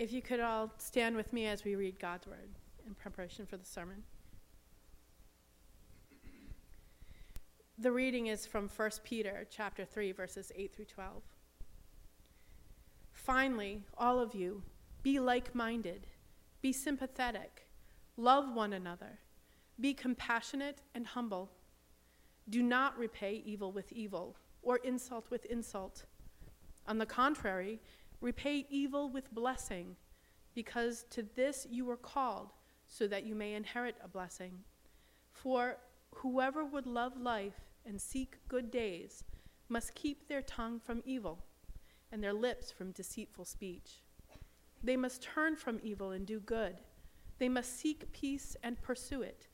[0.00, 2.48] If you could all stand with me as we read God's word
[2.86, 4.02] in preparation for the sermon.
[7.76, 11.22] The reading is from 1 Peter chapter 3 verses 8 through 12.
[13.12, 14.62] Finally, all of you,
[15.02, 16.06] be like-minded,
[16.62, 17.66] be sympathetic,
[18.16, 19.18] love one another,
[19.80, 21.50] be compassionate and humble.
[22.48, 26.04] Do not repay evil with evil or insult with insult.
[26.88, 27.80] On the contrary,
[28.20, 29.96] repay evil with blessing,
[30.54, 32.52] because to this you were called,
[32.86, 34.60] so that you may inherit a blessing.
[35.32, 35.76] For
[36.16, 39.24] whoever would love life and seek good days
[39.68, 41.44] must keep their tongue from evil
[42.12, 44.02] and their lips from deceitful speech.
[44.82, 46.80] They must turn from evil and do good.
[47.38, 49.46] They must seek peace and pursue it.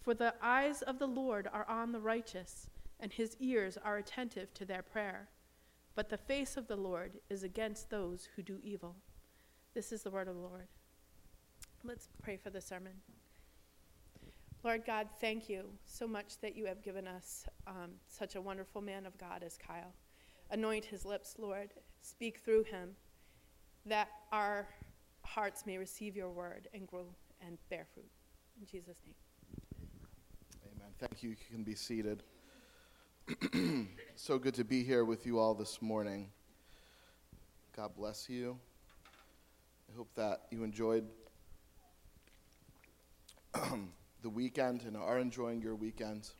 [0.00, 2.66] For the eyes of the Lord are on the righteous,
[3.00, 5.28] and his ears are attentive to their prayer.
[5.94, 8.96] But the face of the Lord is against those who do evil.
[9.74, 10.66] This is the word of the Lord.
[11.84, 12.92] Let's pray for the sermon.
[14.64, 18.80] Lord God, thank you so much that you have given us um, such a wonderful
[18.80, 19.92] man of God as Kyle.
[20.50, 21.70] Anoint his lips, Lord.
[22.00, 22.96] Speak through him
[23.86, 24.66] that our
[25.22, 27.04] hearts may receive your word and grow
[27.46, 28.10] and bear fruit.
[28.58, 29.14] In Jesus' name.
[30.64, 30.92] Amen.
[30.98, 31.30] Thank you.
[31.30, 32.22] You can be seated.
[34.16, 36.28] So good to be here with you all this morning.
[37.74, 38.58] God bless you.
[39.90, 41.06] I hope that you enjoyed
[44.22, 46.30] the weekend and are enjoying your weekend.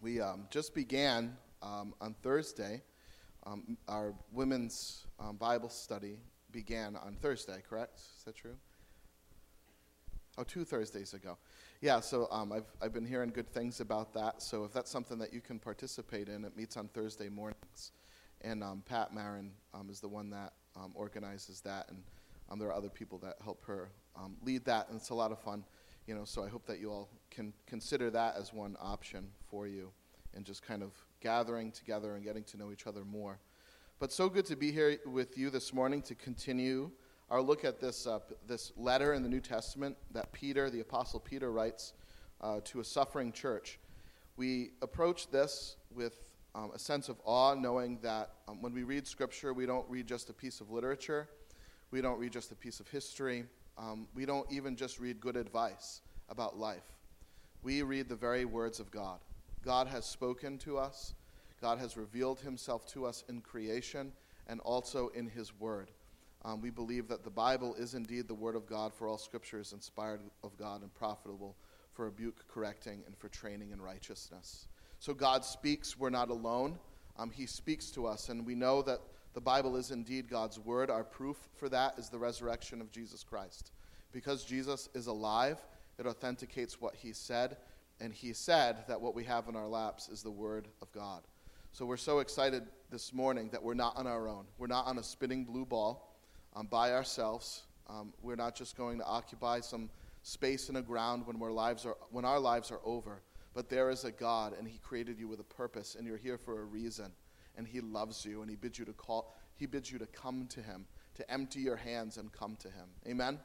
[0.00, 2.82] We um, just began um, on Thursday.
[3.44, 6.18] Um, our women's um, Bible study
[6.52, 7.98] began on Thursday, correct?
[8.18, 8.56] Is that true?
[10.38, 11.38] Oh, two Thursdays ago.
[11.80, 14.42] Yeah, so um, I've, I've been hearing good things about that.
[14.42, 17.92] So if that's something that you can participate in, it meets on Thursday mornings.
[18.42, 22.02] And um, Pat Marin um, is the one that um, organizes that, and
[22.50, 25.32] um, there are other people that help her um, lead that, and it's a lot
[25.32, 25.64] of fun.
[26.06, 29.66] You know, so I hope that you all can consider that as one option for
[29.66, 29.90] you,
[30.34, 33.38] and just kind of gathering together and getting to know each other more.
[33.98, 36.90] But so good to be here with you this morning to continue
[37.30, 41.18] our look at this, uh, this letter in the New Testament that Peter, the Apostle
[41.18, 41.92] Peter, writes
[42.40, 43.78] uh, to a suffering church.
[44.36, 46.16] We approach this with
[46.54, 50.06] um, a sense of awe, knowing that um, when we read Scripture, we don't read
[50.06, 51.28] just a piece of literature,
[51.90, 53.44] we don't read just a piece of history,
[53.76, 56.94] um, we don't even just read good advice about life.
[57.62, 59.18] We read the very words of God.
[59.64, 61.14] God has spoken to us,
[61.60, 64.12] God has revealed himself to us in creation
[64.46, 65.90] and also in his word.
[66.44, 69.58] Um, we believe that the Bible is indeed the Word of God, for all Scripture
[69.58, 71.56] is inspired of God and profitable
[71.92, 74.68] for rebuke, correcting, and for training in righteousness.
[74.98, 75.98] So God speaks.
[75.98, 76.78] We're not alone.
[77.18, 79.00] Um, he speaks to us, and we know that
[79.34, 80.90] the Bible is indeed God's Word.
[80.90, 83.72] Our proof for that is the resurrection of Jesus Christ.
[84.12, 85.58] Because Jesus is alive,
[85.98, 87.56] it authenticates what He said,
[88.00, 91.22] and He said that what we have in our laps is the Word of God.
[91.72, 94.44] So we're so excited this morning that we're not on our own.
[94.58, 96.05] We're not on a spinning blue ball
[96.56, 97.62] um, by ourselves.
[97.88, 99.90] Um, we're not just going to occupy some
[100.22, 103.20] space in the ground when, our lives are, when our lives are over.
[103.54, 106.38] But there is a God, and He created you with a purpose, and you're here
[106.38, 107.12] for a reason.
[107.56, 109.34] And He loves you, and He bids you to call.
[109.54, 112.88] He bids you to come to Him, to empty your hands and come to Him.
[113.06, 113.38] Amen.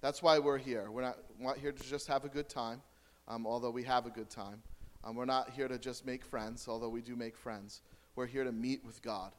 [0.00, 0.90] That's why we're here.
[0.90, 2.80] We're not, we're not here to just have a good time,
[3.28, 4.62] um, although we have a good time.
[5.02, 7.80] Um, we're not here to just make friends, although we do make friends.
[8.14, 9.32] We're here to meet with God.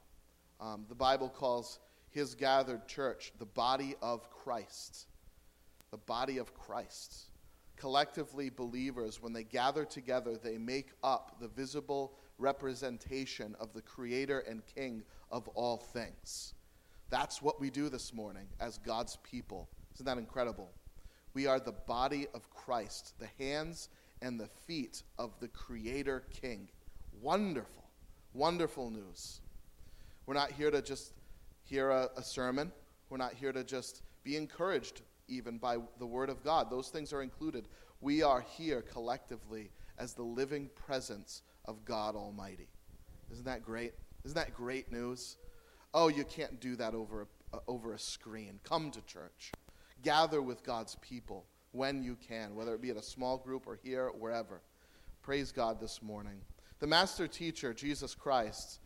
[0.60, 1.80] Um, the Bible calls
[2.12, 5.08] his gathered church, the body of Christ.
[5.92, 7.32] The body of Christ.
[7.78, 14.40] Collectively, believers, when they gather together, they make up the visible representation of the Creator
[14.42, 16.54] and King of all things.
[17.10, 19.70] That's what we do this morning as God's people.
[19.96, 20.70] Isn't that incredible?
[21.34, 23.90] We are the body of Christ, the hands
[24.22, 26.70] and the feet of the Creator King.
[27.22, 27.84] Wonderful,
[28.34, 29.42] wonderful news.
[30.26, 31.14] We're not here to just
[31.64, 32.72] hear a, a sermon.
[33.10, 36.70] We're not here to just be encouraged even by the Word of God.
[36.70, 37.68] Those things are included.
[38.02, 42.68] We are here collectively as the living presence of God Almighty.
[43.32, 43.94] Isn't that great?
[44.26, 45.38] Isn't that great news?
[45.94, 48.60] Oh, you can't do that over a, uh, over a screen.
[48.64, 49.52] Come to church.
[50.04, 53.78] Gather with God's people when you can, whether it be at a small group or
[53.82, 54.62] here or wherever.
[55.22, 56.42] Praise God this morning.
[56.80, 58.80] The master teacher, Jesus Christ,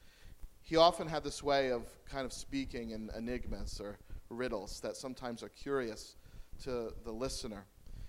[0.66, 3.98] he often had this way of kind of speaking in enigmas or
[4.30, 6.16] riddles that sometimes are curious
[6.64, 7.66] to the listener.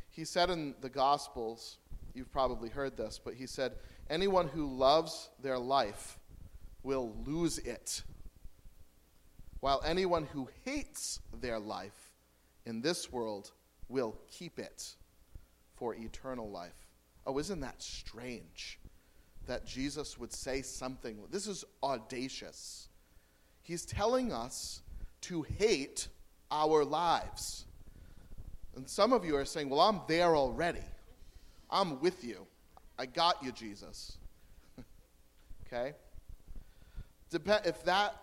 [0.09, 1.77] He said in the Gospels,
[2.15, 3.75] you've probably heard this, but he said,
[4.09, 6.19] Anyone who loves their life
[6.83, 8.03] will lose it.
[9.61, 12.13] while anyone who hates their life
[12.65, 13.51] in this world
[13.89, 14.95] will keep it
[15.75, 16.87] for eternal life.
[17.27, 18.79] Oh, isn't that strange
[19.47, 21.19] that Jesus would say something?
[21.31, 22.89] This is audacious.
[23.63, 24.83] He's telling us
[25.23, 26.09] to hate
[26.51, 27.65] our lives.
[28.75, 30.85] And some of you are saying, Well, I'm there already.
[31.71, 32.47] I'm with you.
[32.99, 34.19] I got you, Jesus.
[35.67, 35.95] okay?
[37.31, 38.15] Dep- if that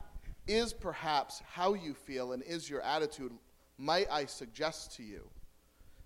[0.48, 3.32] is perhaps how you feel and is your attitude,
[3.78, 5.28] might I suggest to you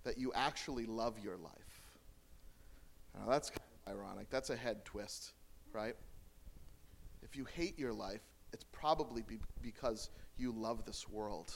[0.04, 1.52] that you actually love your life?
[3.14, 3.52] Now, that's
[3.88, 4.30] ironic.
[4.30, 5.34] That's a head twist,
[5.74, 5.96] right?
[7.22, 8.22] If you hate your life,
[8.54, 11.54] it's probably be- because you love this world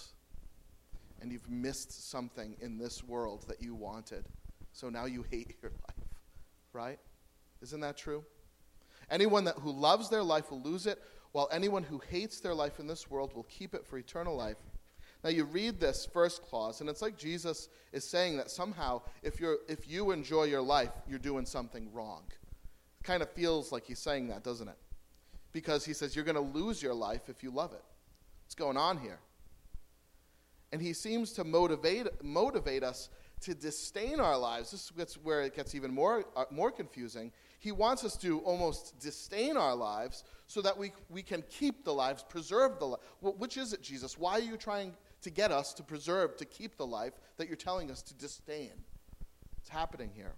[1.21, 4.25] and you've missed something in this world that you wanted.
[4.73, 6.07] So now you hate your life,
[6.73, 6.99] right?
[7.61, 8.25] Isn't that true?
[9.09, 10.99] Anyone that, who loves their life will lose it,
[11.31, 14.57] while anyone who hates their life in this world will keep it for eternal life.
[15.23, 19.39] Now you read this first clause, and it's like Jesus is saying that somehow if,
[19.39, 22.23] you're, if you enjoy your life, you're doing something wrong.
[22.99, 24.77] It kind of feels like he's saying that, doesn't it?
[25.51, 27.83] Because he says you're going to lose your life if you love it.
[28.43, 29.19] What's going on here?
[30.71, 33.09] And he seems to motivate, motivate us
[33.41, 34.71] to disdain our lives.
[34.71, 37.31] This is where it gets even more, uh, more confusing.
[37.59, 41.93] He wants us to almost disdain our lives so that we, we can keep the
[41.93, 42.99] lives, preserve the life.
[43.19, 44.17] Well, which is it, Jesus?
[44.17, 47.55] Why are you trying to get us to preserve, to keep the life that you're
[47.55, 48.71] telling us to disdain?
[49.59, 50.33] It's happening here.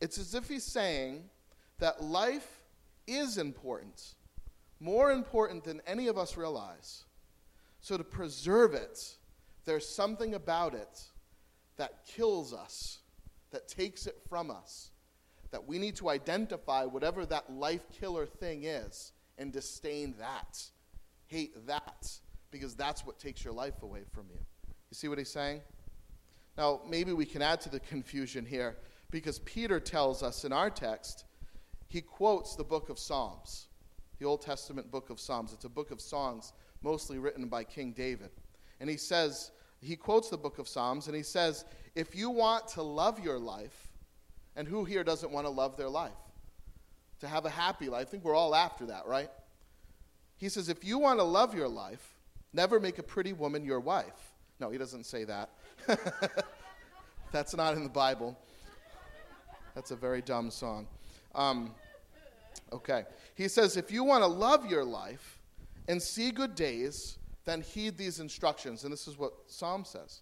[0.00, 1.24] It's as if he's saying
[1.78, 2.62] that life
[3.06, 4.14] is important,
[4.78, 7.04] more important than any of us realize.
[7.80, 9.16] So to preserve it,
[9.64, 11.00] there's something about it
[11.76, 12.98] that kills us,
[13.50, 14.90] that takes it from us,
[15.50, 20.62] that we need to identify whatever that life killer thing is and disdain that,
[21.26, 22.10] hate that,
[22.50, 24.40] because that's what takes your life away from you.
[24.90, 25.60] You see what he's saying?
[26.58, 28.76] Now, maybe we can add to the confusion here
[29.10, 31.24] because Peter tells us in our text,
[31.88, 33.68] he quotes the book of Psalms,
[34.18, 35.52] the Old Testament book of Psalms.
[35.52, 36.52] It's a book of songs
[36.82, 38.30] mostly written by King David.
[38.80, 39.50] And he says,
[39.80, 41.64] he quotes the book of Psalms, and he says,
[41.94, 43.88] if you want to love your life,
[44.56, 46.12] and who here doesn't want to love their life?
[47.20, 48.02] To have a happy life.
[48.02, 49.30] I think we're all after that, right?
[50.36, 52.16] He says, if you want to love your life,
[52.52, 54.32] never make a pretty woman your wife.
[54.58, 55.50] No, he doesn't say that.
[57.32, 58.38] That's not in the Bible.
[59.74, 60.86] That's a very dumb song.
[61.34, 61.74] Um,
[62.72, 63.04] okay.
[63.34, 65.40] He says, if you want to love your life,
[65.90, 68.84] and see good days, then heed these instructions.
[68.84, 70.20] And this is what Psalm says.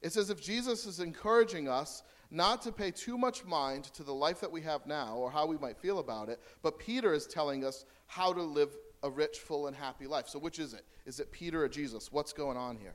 [0.00, 4.14] It says, if Jesus is encouraging us not to pay too much mind to the
[4.14, 7.26] life that we have now or how we might feel about it, but Peter is
[7.26, 8.70] telling us how to live
[9.02, 10.28] a rich, full, and happy life.
[10.28, 10.84] So, which is it?
[11.06, 12.12] Is it Peter or Jesus?
[12.12, 12.94] What's going on here?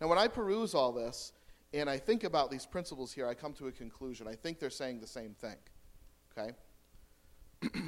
[0.00, 1.32] Now, when I peruse all this
[1.72, 4.26] and I think about these principles here, I come to a conclusion.
[4.28, 5.56] I think they're saying the same thing.
[6.36, 6.52] Okay?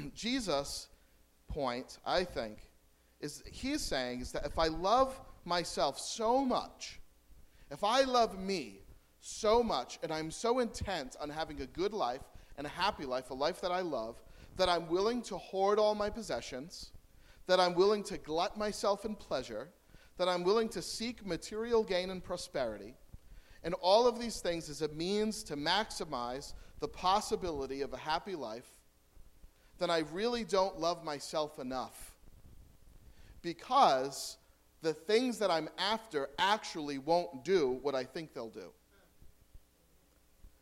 [0.13, 0.87] Jesus'
[1.47, 2.69] point, I think,
[3.19, 6.99] is he's saying is that if I love myself so much,
[7.71, 8.81] if I love me
[9.19, 12.21] so much, and I'm so intent on having a good life
[12.57, 14.21] and a happy life, a life that I love,
[14.55, 16.91] that I'm willing to hoard all my possessions,
[17.47, 19.69] that I'm willing to glut myself in pleasure,
[20.17, 22.93] that I'm willing to seek material gain and prosperity,
[23.63, 28.35] and all of these things as a means to maximize the possibility of a happy
[28.35, 28.69] life,
[29.79, 32.13] then I really don't love myself enough.
[33.41, 34.37] Because
[34.81, 38.71] the things that I'm after actually won't do what I think they'll do.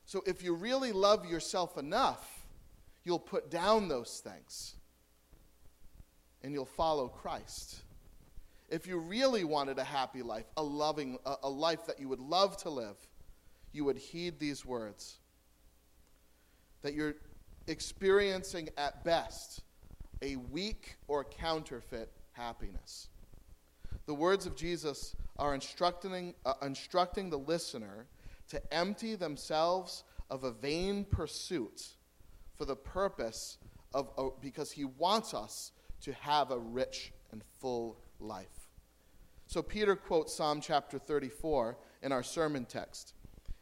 [0.05, 2.45] So if you really love yourself enough,
[3.03, 4.75] you'll put down those things
[6.45, 7.77] and you'll follow Christ.
[8.69, 12.19] If you really wanted a happy life, a loving a, a life that you would
[12.19, 12.95] love to live,
[13.73, 15.17] you would heed these words.
[16.83, 17.15] That you're
[17.65, 19.63] experiencing at best
[20.21, 23.09] a weak or counterfeit happiness.
[24.05, 28.05] The words of Jesus are instructing, uh, instructing the listener
[28.49, 31.87] to empty themselves of a vain pursuit
[32.55, 33.57] for the purpose
[33.95, 35.71] of, uh, because he wants us
[36.05, 38.69] to have a rich and full life.
[39.45, 43.13] So Peter quotes Psalm chapter 34 in our sermon text.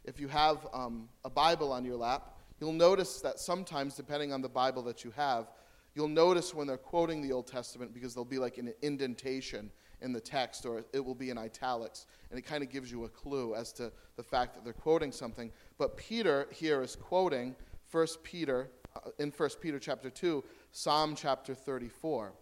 [0.06, 4.42] If you have um, a Bible on your lap, you'll notice that sometimes, depending on
[4.42, 5.48] the Bible that you have,
[5.96, 9.70] You'll notice when they're quoting the Old Testament because there'll be like an indentation
[10.02, 12.08] in the text or it will be in italics.
[12.30, 15.12] And it kind of gives you a clue as to the fact that they're quoting
[15.12, 15.52] something.
[15.78, 17.56] But Peter here is quoting
[17.92, 20.44] 1 Peter, uh, in 1 Peter chapter 2,
[20.76, 22.34] Psalm chapter 34.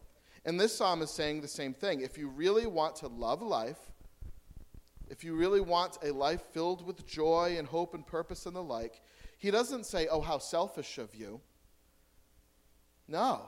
[0.45, 1.99] And this psalm is saying the same thing.
[1.99, 3.91] If you really want to love life,
[5.09, 8.63] if you really want a life filled with joy and hope and purpose and the
[8.63, 9.01] like,
[9.37, 11.41] he doesn't say, Oh, how selfish of you.
[13.09, 13.41] No,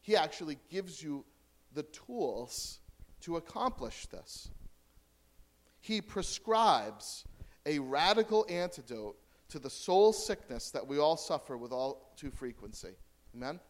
[0.00, 1.24] he actually gives you
[1.72, 2.80] the tools
[3.20, 4.50] to accomplish this.
[5.80, 7.24] He prescribes
[7.66, 9.16] a radical antidote
[9.50, 12.96] to the soul sickness that we all suffer with all too frequency.
[13.36, 13.60] Amen?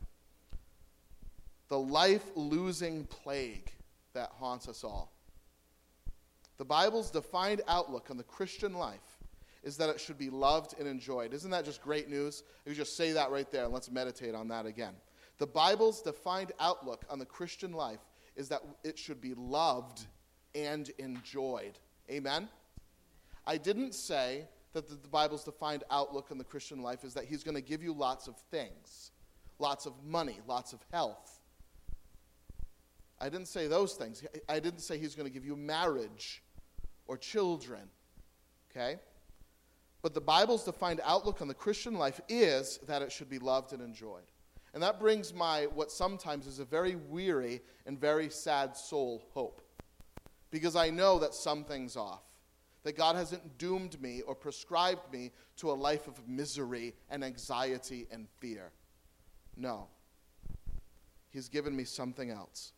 [1.74, 3.68] The life losing plague
[4.12, 5.12] that haunts us all.
[6.56, 9.18] The Bible's defined outlook on the Christian life
[9.64, 11.34] is that it should be loved and enjoyed.
[11.34, 12.44] Isn't that just great news?
[12.64, 14.94] You just say that right there and let's meditate on that again.
[15.38, 20.06] The Bible's defined outlook on the Christian life is that it should be loved
[20.54, 21.76] and enjoyed.
[22.08, 22.48] Amen?
[23.48, 27.42] I didn't say that the Bible's defined outlook on the Christian life is that He's
[27.42, 29.10] going to give you lots of things
[29.58, 31.33] lots of money, lots of health.
[33.20, 34.24] I didn't say those things.
[34.48, 36.42] I didn't say He's going to give you marriage
[37.06, 37.82] or children.
[38.70, 38.98] Okay?
[40.02, 43.72] But the Bible's defined outlook on the Christian life is that it should be loved
[43.72, 44.30] and enjoyed.
[44.74, 49.62] And that brings my, what sometimes is a very weary and very sad soul, hope.
[50.50, 52.22] Because I know that something's off.
[52.82, 58.06] That God hasn't doomed me or prescribed me to a life of misery and anxiety
[58.10, 58.72] and fear.
[59.56, 59.86] No.
[61.30, 62.72] He's given me something else.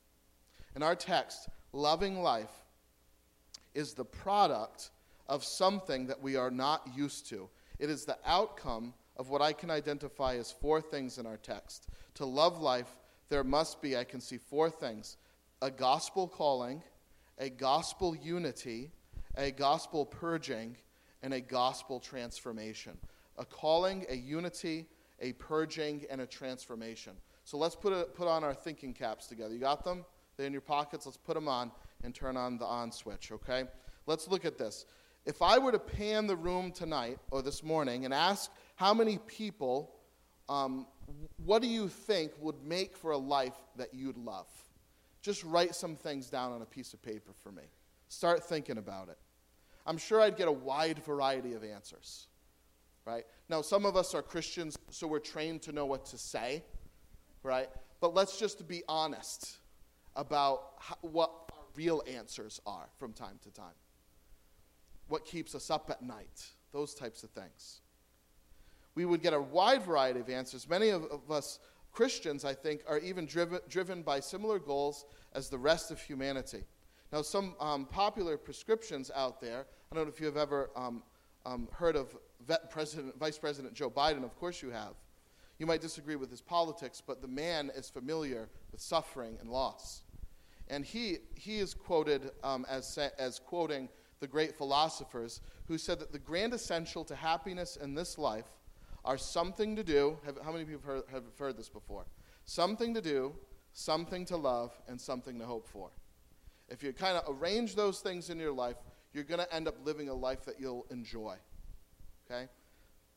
[0.76, 2.52] In our text, loving life
[3.74, 4.90] is the product
[5.26, 7.48] of something that we are not used to.
[7.78, 11.88] It is the outcome of what I can identify as four things in our text.
[12.16, 12.94] To love life,
[13.30, 15.16] there must be, I can see four things
[15.62, 16.82] a gospel calling,
[17.38, 18.90] a gospel unity,
[19.34, 20.76] a gospel purging,
[21.22, 22.98] and a gospel transformation.
[23.38, 24.86] A calling, a unity,
[25.22, 27.14] a purging, and a transformation.
[27.44, 29.54] So let's put, a, put on our thinking caps together.
[29.54, 30.04] You got them?
[30.36, 31.06] They're in your pockets.
[31.06, 31.70] Let's put them on
[32.04, 33.64] and turn on the on switch, okay?
[34.06, 34.84] Let's look at this.
[35.24, 39.18] If I were to pan the room tonight or this morning and ask how many
[39.26, 39.92] people,
[40.48, 40.86] um,
[41.44, 44.46] what do you think would make for a life that you'd love?
[45.22, 47.64] Just write some things down on a piece of paper for me.
[48.08, 49.18] Start thinking about it.
[49.86, 52.28] I'm sure I'd get a wide variety of answers.
[53.04, 53.24] Right?
[53.48, 56.64] Now, some of us are Christians, so we're trained to know what to say,
[57.44, 57.68] right?
[58.00, 59.58] But let's just be honest
[60.16, 63.74] about how, what our real answers are from time to time.
[65.08, 67.80] What keeps us up at night, those types of things
[68.96, 70.68] we would get a wide variety of answers.
[70.68, 71.60] Many of, of us
[71.92, 76.64] Christians, I think, are even driven, driven by similar goals as the rest of humanity.
[77.12, 81.02] Now, some um, popular prescriptions out there, I don't know if you have ever um,
[81.46, 82.16] um, heard of
[82.68, 84.94] President, Vice President Joe Biden, of course you have.
[85.58, 90.02] You might disagree with his politics, but the man is familiar with suffering and loss.
[90.68, 93.88] And he, he is quoted um, as, as quoting
[94.20, 98.46] the great philosophers who said that the grand essential to happiness in this life
[99.04, 100.18] are something to do.
[100.24, 102.06] Have, how many of you have heard, have heard this before?
[102.44, 103.34] Something to do,
[103.72, 105.90] something to love, and something to hope for.
[106.68, 108.76] If you kind of arrange those things in your life,
[109.12, 111.36] you're going to end up living a life that you'll enjoy.
[112.28, 112.48] Okay?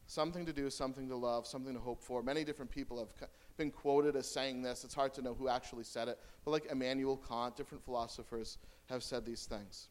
[0.06, 2.22] Something to do, something to love, something to hope for.
[2.22, 3.14] Many different people have
[3.60, 4.84] been quoted as saying this.
[4.84, 6.18] It's hard to know who actually said it.
[6.44, 9.90] But like Immanuel Kant, different philosophers have said these things.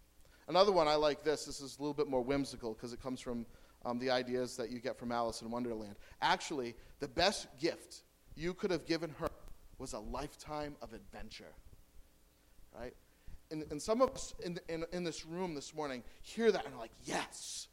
[0.48, 1.44] Another one I like this.
[1.44, 3.46] This is a little bit more whimsical because it comes from
[3.84, 5.94] um, the ideas that you get from Alice in Wonderland.
[6.22, 8.02] Actually, the best gift
[8.34, 9.28] you could have given her
[9.78, 11.52] was a lifetime of adventure.
[12.76, 12.94] Right?
[13.50, 16.74] And, and some of us in, in, in this room this morning hear that and
[16.74, 17.68] are like, yes,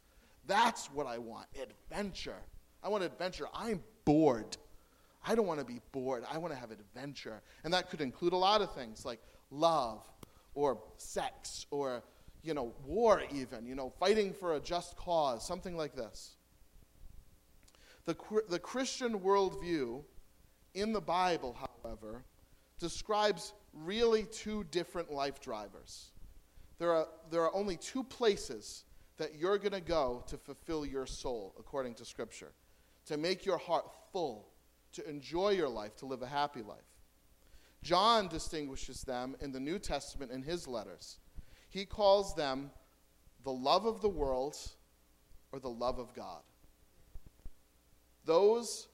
[0.46, 2.42] that's what I want adventure.
[2.82, 3.46] I want adventure.
[3.54, 4.56] I'm bored.
[5.26, 6.24] I don't want to be bored.
[6.30, 7.42] I want to have adventure.
[7.64, 10.02] And that could include a lot of things like love
[10.54, 12.02] or sex or
[12.46, 16.36] you know, war even, you know, fighting for a just cause, something like this.
[18.04, 18.16] The,
[18.48, 20.04] the Christian worldview
[20.74, 22.22] in the Bible, however,
[22.78, 26.10] describes really two different life drivers.
[26.78, 28.84] There are, there are only two places
[29.16, 32.52] that you're going to go to fulfill your soul, according to Scripture,
[33.06, 34.46] to make your heart full,
[34.96, 36.78] to enjoy your life, to live a happy life.
[37.82, 41.18] John distinguishes them in the New Testament in his letters
[41.76, 42.70] he calls them
[43.44, 44.56] the love of the world
[45.52, 46.40] or the love of God.
[48.24, 48.88] Those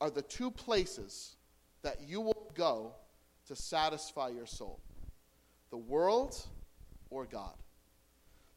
[0.00, 1.36] are the two places
[1.82, 2.94] that you will go
[3.46, 4.80] to satisfy your soul
[5.70, 6.46] the world
[7.10, 7.56] or God.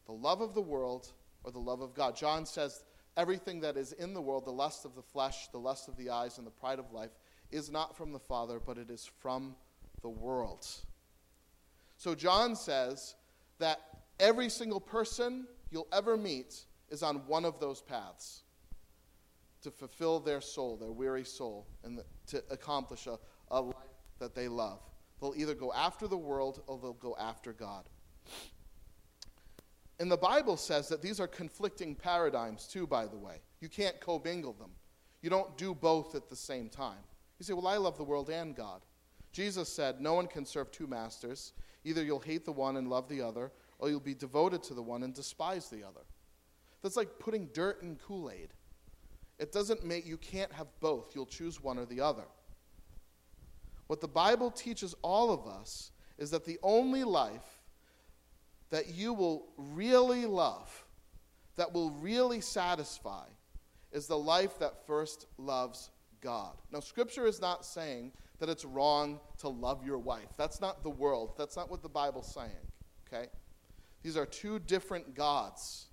[0.06, 1.12] The love of the world
[1.44, 2.16] or the love of God.
[2.16, 2.84] John says
[3.18, 6.08] everything that is in the world, the lust of the flesh, the lust of the
[6.08, 7.10] eyes, and the pride of life,
[7.50, 9.56] is not from the Father, but it is from
[10.02, 10.66] the world.
[11.96, 13.16] So John says
[13.58, 13.80] that
[14.20, 18.42] every single person you'll ever meet is on one of those paths
[19.62, 23.18] to fulfill their soul, their weary soul, and to accomplish a,
[23.50, 23.74] a life
[24.20, 24.80] that they love.
[25.20, 27.88] They'll either go after the world or they'll go after God.
[30.00, 33.40] And the Bible says that these are conflicting paradigms, too, by the way.
[33.60, 34.70] You can't commingle them.
[35.22, 37.02] You don't do both at the same time.
[37.38, 38.82] You say, Well, I love the world and God.
[39.32, 41.52] Jesus said, No one can serve two masters.
[41.84, 44.82] Either you'll hate the one and love the other, or you'll be devoted to the
[44.82, 46.00] one and despise the other.
[46.82, 48.50] That's like putting dirt in Kool Aid.
[49.38, 51.14] It doesn't make, you can't have both.
[51.14, 52.24] You'll choose one or the other.
[53.86, 57.57] What the Bible teaches all of us is that the only life
[58.70, 60.84] that you will really love,
[61.56, 63.24] that will really satisfy,
[63.92, 66.54] is the life that first loves God.
[66.72, 70.28] Now, Scripture is not saying that it's wrong to love your wife.
[70.36, 71.32] That's not the world.
[71.36, 72.50] That's not what the Bible's saying,
[73.06, 73.28] okay?
[74.02, 75.86] These are two different gods,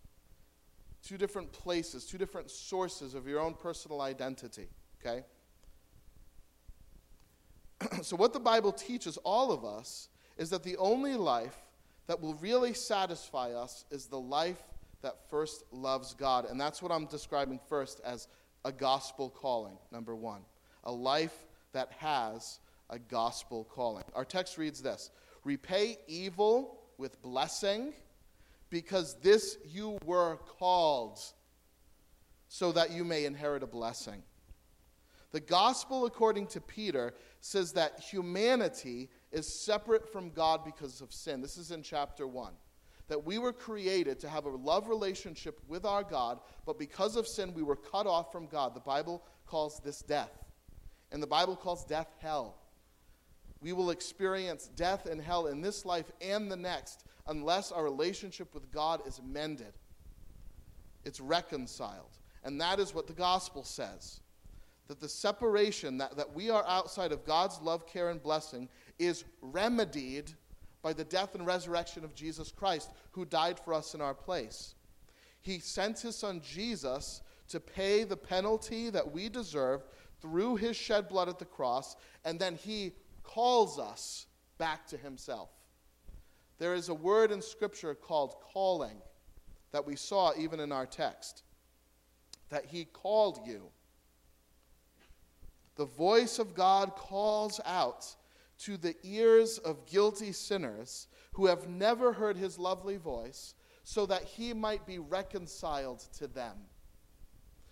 [1.01, 4.67] two different places, two different sources of your own personal identity,
[5.01, 5.23] okay?
[8.01, 11.55] so, what the Bible teaches all of us is that the only life
[12.07, 14.61] that will really satisfy us is the life
[15.01, 16.45] that first loves God.
[16.45, 18.27] And that's what I'm describing first as
[18.63, 20.41] a gospel calling, number one.
[20.83, 22.59] A life that has
[22.89, 24.03] a gospel calling.
[24.13, 25.11] Our text reads this
[25.43, 27.93] Repay evil with blessing,
[28.69, 31.19] because this you were called,
[32.47, 34.23] so that you may inherit a blessing.
[35.31, 41.41] The gospel, according to Peter, says that humanity is separate from God because of sin.
[41.41, 42.53] This is in chapter 1.
[43.09, 47.27] That we were created to have a love relationship with our God, but because of
[47.27, 48.73] sin, we were cut off from God.
[48.73, 50.31] The Bible calls this death.
[51.11, 52.55] And the Bible calls death hell.
[53.59, 58.53] We will experience death and hell in this life and the next unless our relationship
[58.53, 59.73] with God is mended.
[61.03, 62.17] It's reconciled.
[62.45, 64.21] And that is what the gospel says
[64.87, 69.23] that the separation, that, that we are outside of God's love, care, and blessing, is
[69.41, 70.31] remedied
[70.81, 74.75] by the death and resurrection of Jesus Christ, who died for us in our place.
[75.41, 79.83] He sent his son Jesus to pay the penalty that we deserve
[80.21, 84.27] through his shed blood at the cross, and then he calls us
[84.57, 85.49] back to himself.
[86.57, 89.01] There is a word in Scripture called calling
[89.71, 91.43] that we saw even in our text.
[92.49, 93.69] That he called you
[95.75, 98.15] the voice of God calls out
[98.59, 104.23] to the ears of guilty sinners who have never heard his lovely voice, so that
[104.23, 106.57] he might be reconciled to them,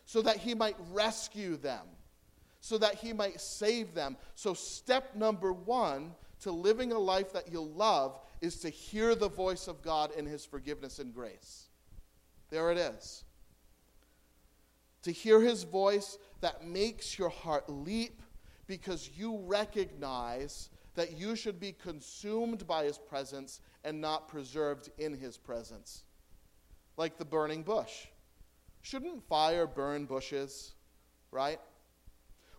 [0.06, 1.88] so that he might rescue them,
[2.60, 4.18] so that he might save them.
[4.36, 9.30] So, step number one to living a life that you'll love is to hear the
[9.30, 11.70] voice of God in his forgiveness and grace.
[12.50, 13.24] There it is.
[15.04, 18.22] To hear his voice that makes your heart leap
[18.74, 25.14] because you recognize that you should be consumed by his presence and not preserved in
[25.14, 26.06] his presence.
[26.98, 28.08] Like the burning bush.
[28.82, 30.74] Shouldn't fire burn bushes,
[31.30, 31.60] right?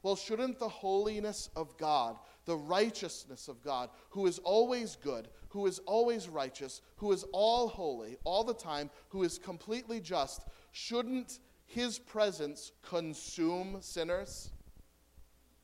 [0.04, 5.66] Well, shouldn't the holiness of God, the righteousness of God, who is always good, who
[5.66, 11.40] is always righteous, who is all holy all the time, who is completely just, shouldn't
[11.66, 14.52] his presence consume sinners?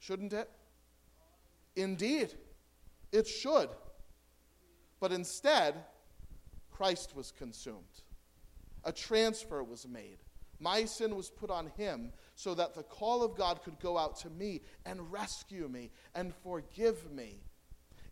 [0.00, 0.50] Shouldn't it?
[1.76, 2.34] Indeed,
[3.12, 3.68] it should.
[4.98, 5.74] But instead,
[6.70, 8.02] Christ was consumed.
[8.84, 10.18] A transfer was made.
[10.58, 14.16] My sin was put on him so that the call of God could go out
[14.20, 17.40] to me and rescue me and forgive me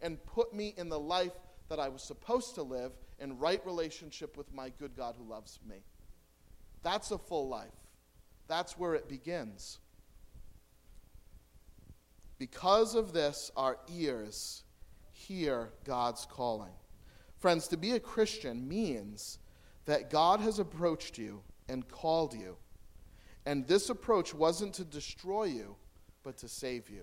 [0.01, 1.33] and put me in the life
[1.69, 5.59] that I was supposed to live in right relationship with my good God who loves
[5.69, 5.83] me.
[6.83, 7.69] That's a full life.
[8.47, 9.79] That's where it begins.
[12.39, 14.63] Because of this, our ears
[15.11, 16.73] hear God's calling.
[17.39, 19.39] Friends, to be a Christian means
[19.85, 22.57] that God has approached you and called you.
[23.47, 25.77] And this approach wasn't to destroy you,
[26.23, 27.03] but to save you.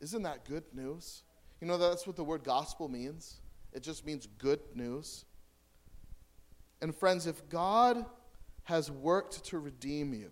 [0.00, 1.22] Isn't that good news?
[1.60, 3.40] You know, that's what the word gospel means.
[3.72, 5.24] It just means good news.
[6.80, 8.06] And friends, if God
[8.64, 10.30] has worked to redeem you.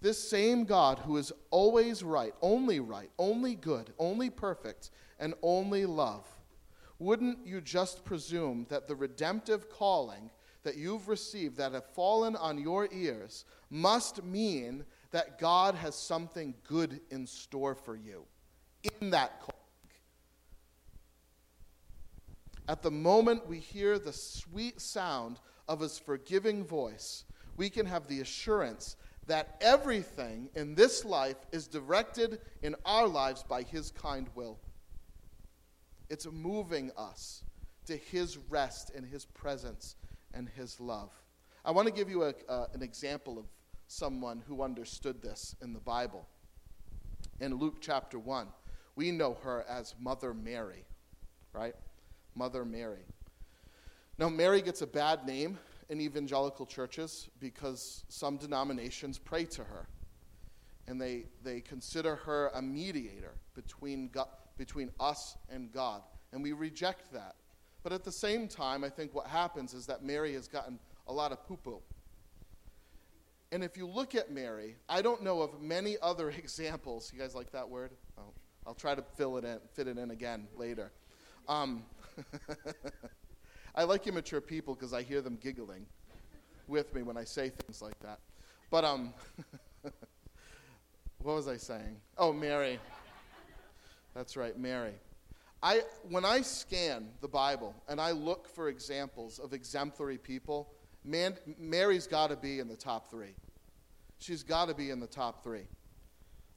[0.00, 5.86] This same God who is always right, only right, only good, only perfect, and only
[5.86, 6.24] love,
[6.98, 10.30] wouldn't you just presume that the redemptive calling
[10.62, 16.54] that you've received that have fallen on your ears must mean that God has something
[16.64, 18.24] good in store for you
[19.00, 19.58] in that calling?
[22.68, 27.24] at the moment we hear the sweet sound of his forgiving voice,
[27.56, 28.96] we can have the assurance
[29.28, 34.58] that everything in this life is directed in our lives by his kind will.
[36.10, 37.44] It's moving us
[37.86, 39.96] to his rest and his presence
[40.32, 41.10] and his love.
[41.64, 43.44] I want to give you a, uh, an example of
[43.86, 46.26] someone who understood this in the Bible.
[47.40, 48.48] In Luke chapter 1,
[48.96, 50.84] we know her as Mother Mary,
[51.52, 51.74] right?
[52.34, 53.04] Mother Mary.
[54.18, 55.58] Now, Mary gets a bad name
[55.88, 59.88] in evangelical churches because some denominations pray to her
[60.86, 66.02] and they, they consider her a mediator between, God, between us and God.
[66.32, 67.36] And we reject that.
[67.82, 71.12] But at the same time, I think what happens is that Mary has gotten a
[71.12, 71.80] lot of poo poo.
[73.52, 77.12] And if you look at Mary, I don't know of many other examples.
[77.12, 77.92] You guys like that word?
[78.18, 78.32] Oh,
[78.66, 80.90] I'll try to fill it in, fit it in again later.
[81.48, 81.84] Um,
[83.78, 85.86] I like immature people because I hear them giggling
[86.66, 88.18] with me when I say things like that.
[88.72, 89.14] But um,
[91.22, 91.96] what was I saying?
[92.16, 92.80] Oh, Mary.
[94.16, 94.94] That's right, Mary.
[95.62, 100.72] I, when I scan the Bible and I look for examples of exemplary people,
[101.04, 103.36] man, Mary's got to be in the top three.
[104.18, 105.68] She's got to be in the top three.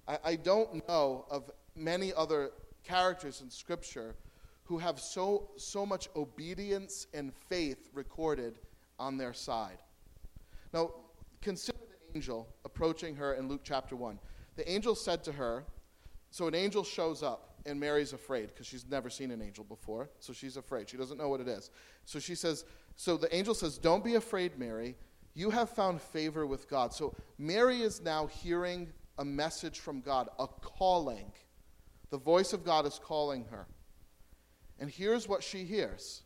[0.07, 2.49] I, I don't know of many other
[2.83, 4.15] characters in Scripture
[4.63, 8.59] who have so, so much obedience and faith recorded
[8.99, 9.79] on their side.
[10.73, 10.91] Now,
[11.41, 14.17] consider the angel approaching her in Luke chapter 1.
[14.55, 15.65] The angel said to her,
[16.29, 20.09] so an angel shows up and Mary's afraid because she's never seen an angel before.
[20.19, 20.89] So she's afraid.
[20.89, 21.69] She doesn't know what it is.
[22.05, 24.95] So she says, So the angel says, Don't be afraid, Mary.
[25.33, 26.93] You have found favor with God.
[26.93, 31.31] So Mary is now hearing a message from God, a calling.
[32.09, 33.67] The voice of God is calling her.
[34.81, 36.23] And here's what she hears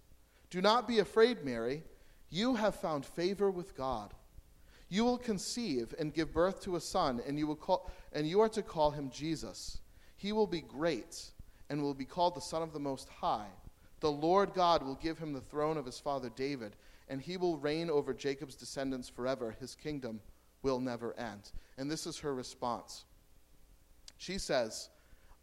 [0.49, 1.83] Do not be afraid, Mary.
[2.31, 4.13] You have found favor with God.
[4.89, 8.39] You will conceive and give birth to a son, and you, will call, and you
[8.41, 9.79] are to call him Jesus.
[10.15, 11.31] He will be great
[11.69, 13.47] and will be called the Son of the Most High.
[13.99, 16.75] The Lord God will give him the throne of his father David,
[17.09, 19.55] and he will reign over Jacob's descendants forever.
[19.59, 20.21] His kingdom
[20.61, 21.51] will never end.
[21.77, 23.05] And this is her response.
[24.17, 24.89] She says,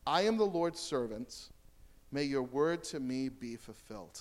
[0.07, 1.48] I am the Lord's servant.
[2.12, 4.20] May your word to me be fulfilled.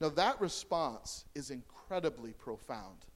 [0.00, 3.06] Now, that response is incredibly profound.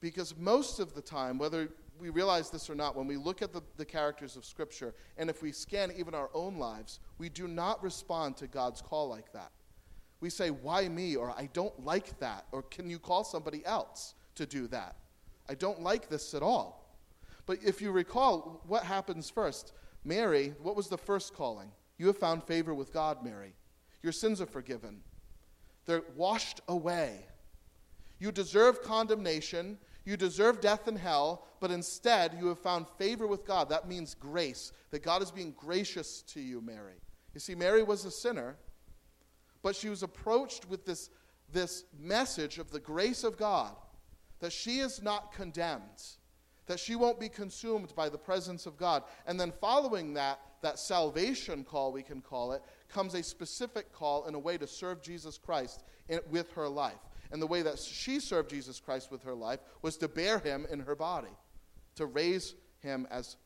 [0.00, 3.52] Because most of the time, whether we realize this or not, when we look at
[3.52, 7.48] the, the characters of Scripture, and if we scan even our own lives, we do
[7.48, 9.50] not respond to God's call like that.
[10.20, 11.16] We say, Why me?
[11.16, 14.96] or I don't like that, or can you call somebody else to do that?
[15.48, 16.96] I don't like this at all.
[17.46, 19.72] But if you recall, what happens first?
[20.08, 21.70] Mary, what was the first calling?
[21.98, 23.52] You have found favor with God, Mary.
[24.02, 25.02] Your sins are forgiven,
[25.84, 27.26] they're washed away.
[28.18, 29.78] You deserve condemnation.
[30.04, 33.68] You deserve death and hell, but instead you have found favor with God.
[33.68, 36.94] That means grace, that God is being gracious to you, Mary.
[37.34, 38.56] You see, Mary was a sinner,
[39.62, 41.10] but she was approached with this,
[41.52, 43.76] this message of the grace of God
[44.40, 46.02] that she is not condemned,
[46.68, 49.02] that she won't be consumed by the presence of God.
[49.26, 54.26] And then following that, that salvation call, we can call it, comes a specific call
[54.26, 57.00] in a way to serve Jesus Christ in, with her life.
[57.32, 60.66] And the way that she served Jesus Christ with her life was to bear him
[60.70, 61.32] in her body,
[61.96, 63.36] to raise him as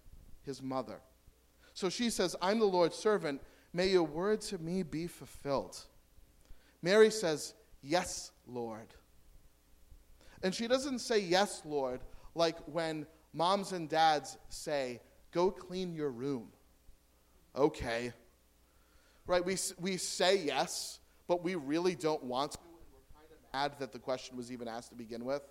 [0.45, 1.01] his mother.
[1.75, 3.41] So she says, I'm the Lord's servant.
[3.73, 5.79] May your word to me be fulfilled.
[6.83, 8.95] Mary says, Yes, Lord.
[10.43, 12.01] And she doesn't say, Yes, Lord,
[12.35, 15.01] like when moms and dads say,
[15.33, 16.49] Go clean your room.
[17.57, 18.13] Okay.
[19.27, 19.45] Right?
[19.45, 23.79] We, we say yes, but we really don't want to And we're kind of mad
[23.79, 25.43] that the question was even asked to begin with.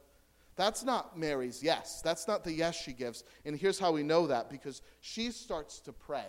[0.55, 2.01] That's not Mary's yes.
[2.03, 3.23] That's not the yes she gives.
[3.45, 6.27] And here's how we know that because she starts to pray.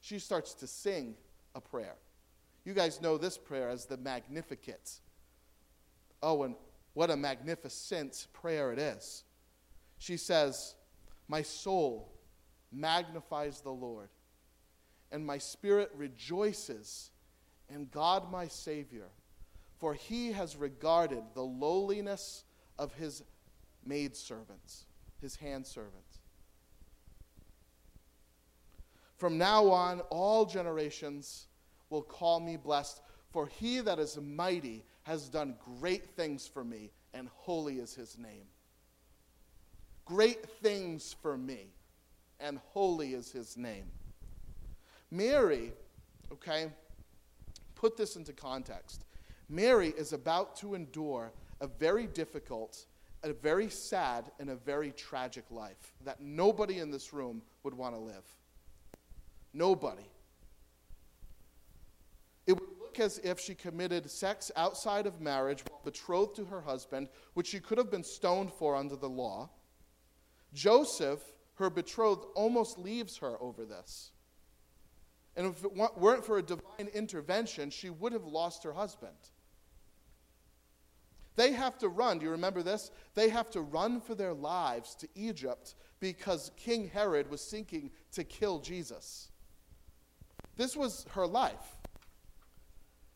[0.00, 1.14] She starts to sing
[1.54, 1.96] a prayer.
[2.64, 4.92] You guys know this prayer as the Magnificat.
[6.22, 6.54] Oh, and
[6.94, 9.24] what a magnificent prayer it is.
[9.98, 10.74] She says,
[11.28, 12.12] My soul
[12.72, 14.08] magnifies the Lord,
[15.10, 17.10] and my spirit rejoices
[17.68, 19.08] in God my Savior
[19.78, 22.44] for he has regarded the lowliness
[22.78, 23.22] of his
[23.84, 24.86] maidservants,
[25.20, 26.18] his handservants.
[29.16, 31.46] From now on, all generations
[31.90, 36.90] will call me blessed, for he that is mighty has done great things for me,
[37.14, 38.46] and holy is his name.
[40.08, 41.66] Great things for me,
[42.40, 43.84] and holy is his name.
[45.10, 45.70] Mary,
[46.32, 46.68] okay,
[47.74, 49.04] put this into context.
[49.50, 52.86] Mary is about to endure a very difficult,
[53.22, 57.94] a very sad, and a very tragic life that nobody in this room would want
[57.94, 58.24] to live.
[59.52, 60.08] Nobody.
[62.46, 66.62] It would look as if she committed sex outside of marriage while betrothed to her
[66.62, 69.50] husband, which she could have been stoned for under the law.
[70.52, 71.20] Joseph,
[71.54, 74.12] her betrothed, almost leaves her over this.
[75.36, 79.16] And if it weren't for a divine intervention, she would have lost her husband.
[81.36, 82.18] They have to run.
[82.18, 82.90] Do you remember this?
[83.14, 88.24] They have to run for their lives to Egypt because King Herod was seeking to
[88.24, 89.30] kill Jesus.
[90.56, 91.76] This was her life.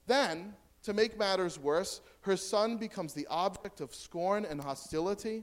[0.07, 5.42] Then, to make matters worse, her son becomes the object of scorn and hostility.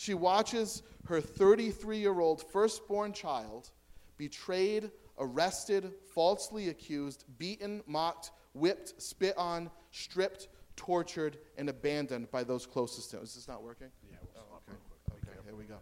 [0.00, 3.68] She watches her 33 year old firstborn child
[4.16, 12.64] betrayed, arrested, falsely accused, beaten, mocked, whipped, spit on, stripped, tortured, and abandoned by those
[12.64, 13.24] closest to him.
[13.24, 13.88] Is this not working?
[14.10, 14.78] Yeah, we'll oh, okay.
[15.32, 15.76] Okay, here we go.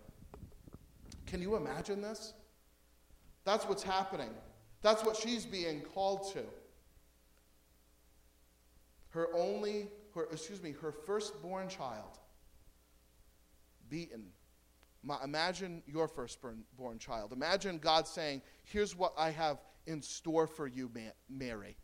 [1.27, 2.35] Can you imagine this?
[3.45, 4.31] That's what's happening.
[4.83, 6.43] That's what she's being called to.
[9.11, 12.19] Her only, her, excuse me, her firstborn child
[13.89, 14.33] beaten.
[15.23, 17.33] Imagine your firstborn child.
[17.33, 20.91] Imagine God saying, Here's what I have in store for you,
[21.29, 21.77] Mary.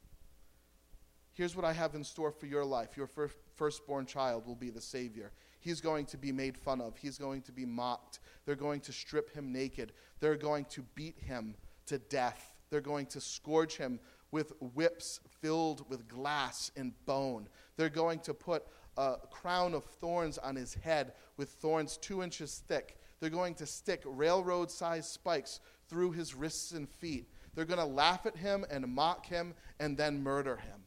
[1.32, 2.96] Here's what I have in store for your life.
[2.96, 3.08] Your
[3.56, 5.32] firstborn child will be the Savior.
[5.58, 6.96] He's going to be made fun of.
[6.96, 8.20] He's going to be mocked.
[8.44, 9.92] They're going to strip him naked.
[10.20, 12.52] They're going to beat him to death.
[12.70, 13.98] They're going to scourge him
[14.30, 17.48] with whips filled with glass and bone.
[17.76, 18.64] They're going to put
[18.96, 22.98] a crown of thorns on his head with thorns two inches thick.
[23.20, 27.28] They're going to stick railroad sized spikes through his wrists and feet.
[27.54, 30.80] They're going to laugh at him and mock him and then murder him.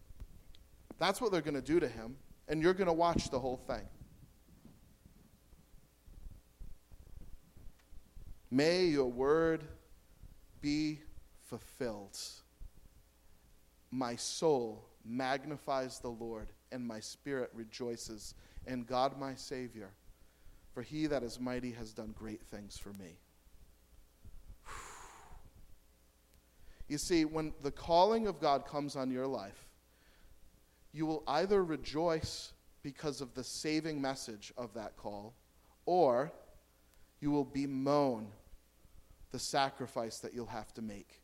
[1.00, 2.18] That's what they're going to do to him,
[2.48, 3.88] and you're going to watch the whole thing.
[8.50, 9.64] May your word
[10.62, 11.02] be
[11.44, 12.18] fulfilled.
[13.92, 19.90] My soul magnifies the Lord, and my spirit rejoices in God my Savior.
[20.74, 23.18] For he that is mighty has done great things for me.
[26.90, 29.68] You see, when the calling of God comes on your life,
[30.94, 35.34] you will either rejoice because of the saving message of that call,
[35.86, 36.32] or
[37.20, 38.28] you will bemoan
[39.32, 41.22] the sacrifice that you'll have to make.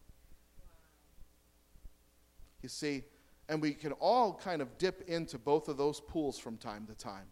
[2.62, 3.04] You see,
[3.50, 6.96] and we can all kind of dip into both of those pools from time to
[6.96, 7.26] time.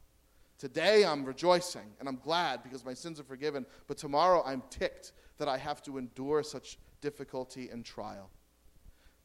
[0.58, 5.13] Today I'm rejoicing and I'm glad because my sins are forgiven, but tomorrow I'm ticked
[5.38, 8.30] that I have to endure such difficulty and trial.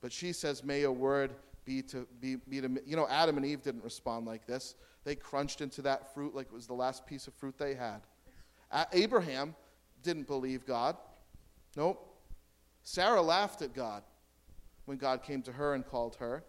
[0.01, 1.33] But she says, May a word
[1.64, 4.77] be to be, be to you know adam and eve didn't respond like this.
[5.05, 8.01] They crunched into that fruit like it was the last piece of fruit they had.
[8.92, 9.55] Abraham
[10.03, 10.96] didn't believe god.
[11.77, 12.16] Nope.
[12.83, 14.05] Sarah laughed at god
[14.85, 16.44] when god came to her and called her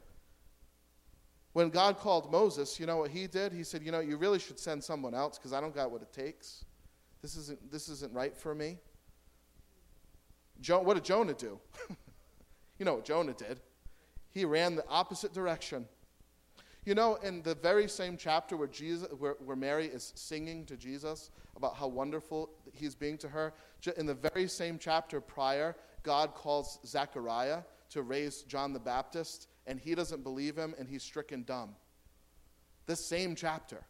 [1.58, 3.52] when god called moses you know what he did?
[3.52, 6.04] He said you know you really should send someone else because i don't got what
[6.04, 6.65] it takes.
[7.24, 8.78] This isn't this isn't right for me.
[10.62, 11.60] Jo- what did jonah do?
[12.80, 13.60] You know what jonah did.
[14.30, 15.88] He ran the opposite direction.
[16.86, 20.78] You know, in the very same chapter where, Jesus, where, where Mary is singing to
[20.78, 23.54] Jesus about how wonderful he's being to her,
[23.98, 29.80] in the very same chapter prior, God calls Zechariah to raise John the Baptist, and
[29.80, 31.76] he doesn't believe him, and he's stricken dumb.
[32.88, 33.86] This same chapter.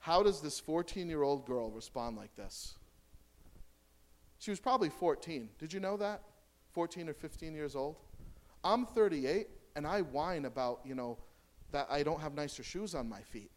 [0.00, 2.74] How does this 14 year old girl respond like this?
[4.38, 5.48] She was probably 14.
[5.58, 6.22] Did you know that?
[6.72, 7.96] 14 or 15 years old.
[8.64, 11.18] I'm 38 and I whine about, you know,
[11.72, 13.52] that I don't have nicer shoes on my feet.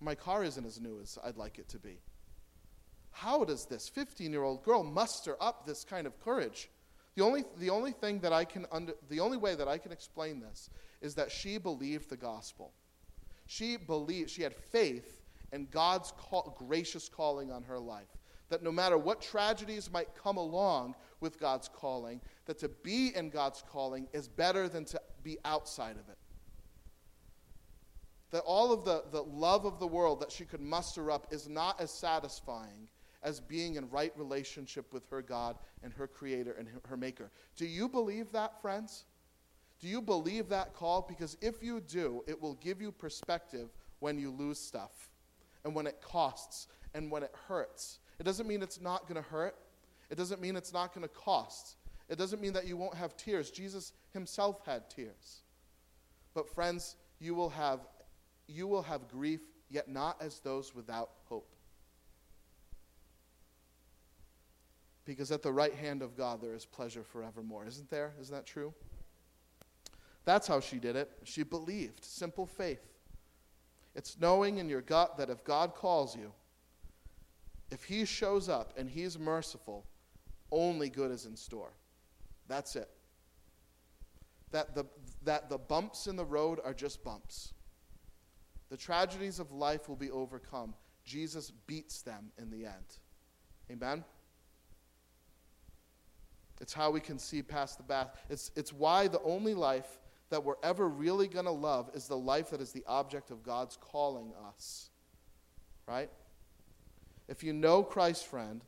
[0.00, 2.00] My car isn't as new as I'd like it to be.
[3.18, 6.70] How does this 15 year old girl muster up this kind of courage?
[7.16, 9.90] The only, the only thing that I can under, the only way that I can
[9.90, 12.72] explain this is that she believed the gospel.
[13.46, 18.06] She believed, she had faith in God's call, gracious calling on her life
[18.50, 23.30] that no matter what tragedies might come along with God's calling, that to be in
[23.30, 26.18] God's calling is better than to be outside of it.
[28.30, 31.48] That all of the, the love of the world that she could muster up is
[31.48, 32.88] not as satisfying
[33.22, 37.30] as being in right relationship with her God and her Creator and her Maker.
[37.56, 39.04] Do you believe that, friends?
[39.80, 41.02] Do you believe that call?
[41.08, 43.68] Because if you do, it will give you perspective
[44.00, 45.10] when you lose stuff
[45.64, 49.28] and when it costs and when it hurts it doesn't mean it's not going to
[49.28, 49.56] hurt.
[50.10, 51.76] It doesn't mean it's not going to cost.
[52.08, 53.50] It doesn't mean that you won't have tears.
[53.50, 55.42] Jesus himself had tears.
[56.34, 57.80] But friends, you will have
[58.50, 61.54] you will have grief, yet not as those without hope.
[65.08, 67.64] Because at the right hand of God there is pleasure forevermore.
[67.66, 68.12] Isn't there?
[68.20, 68.74] Isn't that true?
[70.26, 71.10] That's how she did it.
[71.24, 72.04] She believed.
[72.04, 72.86] Simple faith.
[73.94, 76.30] It's knowing in your gut that if God calls you,
[77.70, 79.86] if He shows up and He's merciful,
[80.52, 81.72] only good is in store.
[82.46, 82.90] That's it.
[84.50, 84.84] That the,
[85.24, 87.54] that the bumps in the road are just bumps.
[88.68, 90.74] The tragedies of life will be overcome.
[91.02, 92.98] Jesus beats them in the end.
[93.70, 94.04] Amen?
[96.60, 98.16] It's how we can see past the bath.
[98.28, 102.16] It's, it's why the only life that we're ever really going to love is the
[102.16, 104.90] life that is the object of God's calling us.
[105.86, 106.10] Right?
[107.28, 108.62] If you know Christ, friend,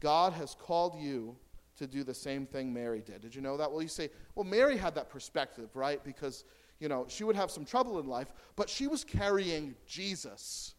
[0.00, 1.36] God has called you
[1.76, 3.22] to do the same thing Mary did.
[3.22, 3.70] Did you know that?
[3.70, 6.02] Well, you say, well, Mary had that perspective, right?
[6.04, 6.44] Because,
[6.80, 10.74] you know, she would have some trouble in life, but she was carrying Jesus,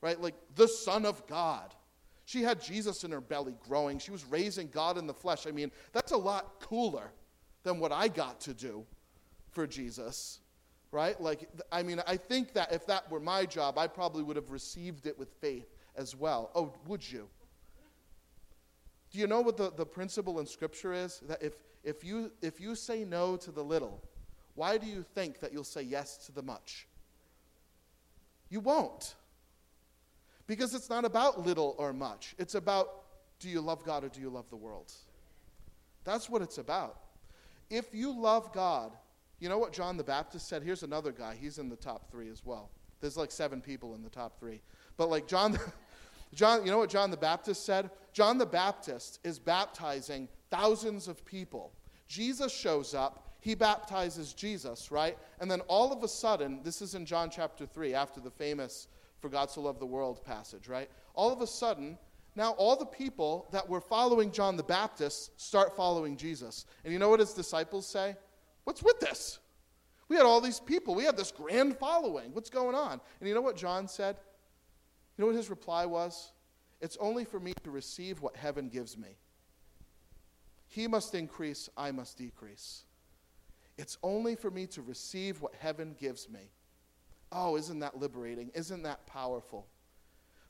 [0.00, 0.20] right?
[0.20, 1.74] Like the Son of God.
[2.24, 3.98] She had Jesus in her belly growing.
[3.98, 5.46] She was raising God in the flesh.
[5.46, 7.10] I mean, that's a lot cooler
[7.64, 8.84] than what I got to do
[9.50, 10.40] for Jesus,
[10.90, 11.20] right?
[11.20, 14.50] Like, I mean, I think that if that were my job, I probably would have
[14.50, 16.50] received it with faith as well.
[16.54, 17.28] Oh, would you?
[19.10, 21.20] Do you know what the, the principle in Scripture is?
[21.28, 21.52] That if,
[21.84, 24.02] if, you, if you say no to the little,
[24.54, 26.88] why do you think that you'll say yes to the much?
[28.48, 29.14] You won't.
[30.46, 32.34] Because it's not about little or much.
[32.38, 33.04] It's about
[33.40, 34.92] do you love God or do you love the world?
[36.04, 36.98] That's what it's about.
[37.70, 38.92] If you love God,
[39.38, 40.62] you know what John the Baptist said?
[40.62, 41.36] Here's another guy.
[41.40, 42.70] He's in the top three as well.
[43.00, 44.60] There's like seven people in the top three.
[44.96, 45.58] But like John,
[46.34, 47.90] John, you know what John the Baptist said?
[48.12, 51.72] John the Baptist is baptizing thousands of people.
[52.06, 55.18] Jesus shows up, he baptizes Jesus, right?
[55.40, 58.88] And then all of a sudden, this is in John chapter 3, after the famous
[59.24, 60.90] For God so loved the world passage, right?
[61.14, 61.96] All of a sudden,
[62.36, 66.66] now all the people that were following John the Baptist start following Jesus.
[66.84, 68.16] And you know what his disciples say?
[68.64, 69.38] What's with this?
[70.08, 70.94] We had all these people.
[70.94, 72.34] We had this grand following.
[72.34, 73.00] What's going on?
[73.18, 74.16] And you know what John said?
[75.16, 76.32] You know what his reply was?
[76.82, 79.16] It's only for me to receive what heaven gives me.
[80.68, 82.84] He must increase, I must decrease.
[83.78, 86.50] It's only for me to receive what heaven gives me.
[87.34, 88.52] Oh, isn't that liberating?
[88.54, 89.66] Isn't that powerful?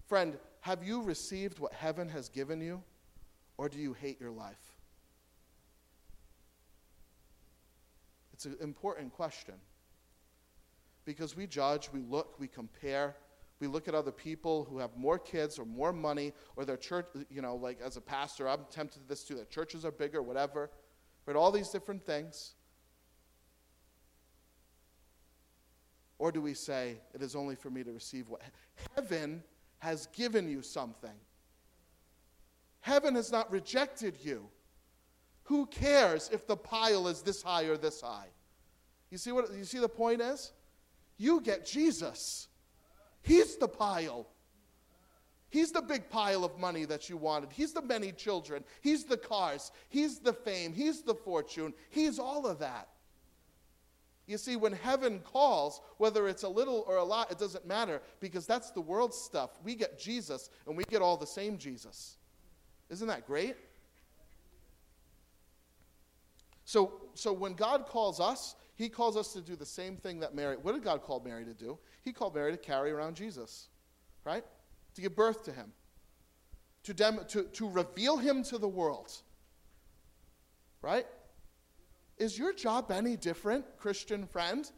[0.06, 2.82] Friend, have you received what heaven has given you,
[3.56, 4.76] or do you hate your life?
[8.34, 9.54] It's an important question.
[11.06, 13.16] Because we judge, we look, we compare,
[13.60, 17.06] we look at other people who have more kids or more money or their church,
[17.30, 19.36] you know, like as a pastor, I'm tempted to this too.
[19.36, 20.70] Their churches are bigger, whatever.
[21.24, 22.54] But all these different things.
[26.18, 28.42] Or do we say, it is only for me to receive what
[28.94, 29.42] heaven
[29.78, 31.10] has given you something?
[32.80, 34.48] Heaven has not rejected you.
[35.44, 38.28] Who cares if the pile is this high or this high?
[39.10, 40.52] You see what you see the point is?
[41.16, 42.48] You get Jesus.
[43.22, 44.26] He's the pile.
[45.50, 47.52] He's the big pile of money that you wanted.
[47.52, 48.64] He's the many children.
[48.80, 49.70] He's the cars.
[49.88, 50.72] He's the fame.
[50.72, 51.74] He's the fortune.
[51.90, 52.88] He's all of that.
[54.26, 58.00] You see, when heaven calls, whether it's a little or a lot, it doesn't matter
[58.20, 59.50] because that's the world's stuff.
[59.62, 62.16] We get Jesus and we get all the same Jesus.
[62.88, 63.56] Isn't that great?
[66.64, 70.34] So, so when God calls us, he calls us to do the same thing that
[70.34, 71.78] Mary, what did God call Mary to do?
[72.02, 73.68] He called Mary to carry around Jesus,
[74.24, 74.44] right?
[74.94, 75.72] To give birth to him,
[76.84, 79.12] to, dem- to, to reveal him to the world,
[80.82, 81.06] right?
[82.18, 84.70] Is your job any different, Christian friend?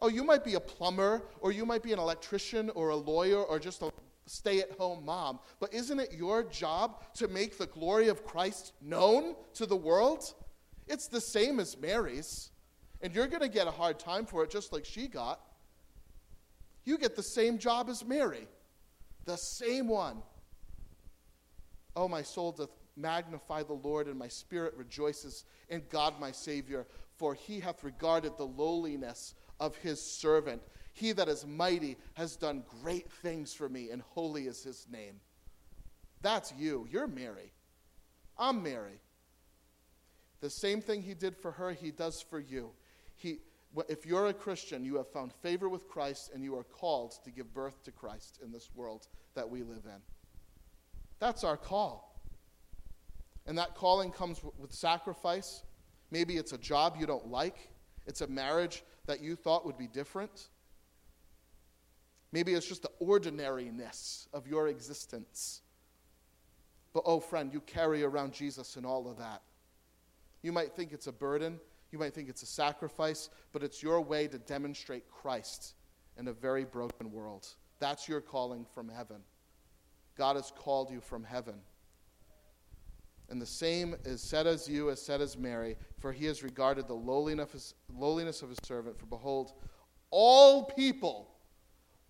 [0.00, 3.42] Oh, you might be a plumber, or you might be an electrician, or a lawyer,
[3.42, 3.92] or just a
[4.26, 5.40] stay at home mom.
[5.60, 10.34] But isn't it your job to make the glory of Christ known to the world?
[10.86, 12.50] It's the same as Mary's.
[13.00, 15.40] And you're going to get a hard time for it just like she got.
[16.84, 18.46] You get the same job as Mary,
[19.24, 20.22] the same one.
[21.94, 26.86] Oh, my soul doth magnify the Lord, and my spirit rejoices in God my Savior,
[27.16, 30.62] for he hath regarded the lowliness of his servant.
[30.92, 35.20] He that is mighty has done great things for me, and holy is his name.
[36.20, 36.86] That's you.
[36.90, 37.52] You're Mary.
[38.38, 39.00] I'm Mary.
[40.40, 42.70] The same thing he did for her, he does for you.
[43.16, 43.38] He,
[43.88, 47.30] if you're a Christian, you have found favor with Christ and you are called to
[47.30, 50.00] give birth to Christ in this world that we live in.
[51.20, 52.11] That's our call.
[53.46, 55.62] And that calling comes with sacrifice.
[56.10, 57.70] Maybe it's a job you don't like,
[58.06, 60.48] it's a marriage that you thought would be different.
[62.32, 65.60] Maybe it's just the ordinariness of your existence.
[66.92, 69.42] But oh, friend, you carry around Jesus in all of that.
[70.42, 74.00] You might think it's a burden, you might think it's a sacrifice, but it's your
[74.00, 75.74] way to demonstrate Christ
[76.18, 77.46] in a very broken world.
[77.78, 79.18] That's your calling from heaven.
[80.16, 81.54] God has called you from heaven.
[83.32, 86.86] And the same is said as you, as said as Mary, for he has regarded
[86.86, 88.98] the lowliness of his servant.
[89.00, 89.54] For behold,
[90.10, 91.30] all people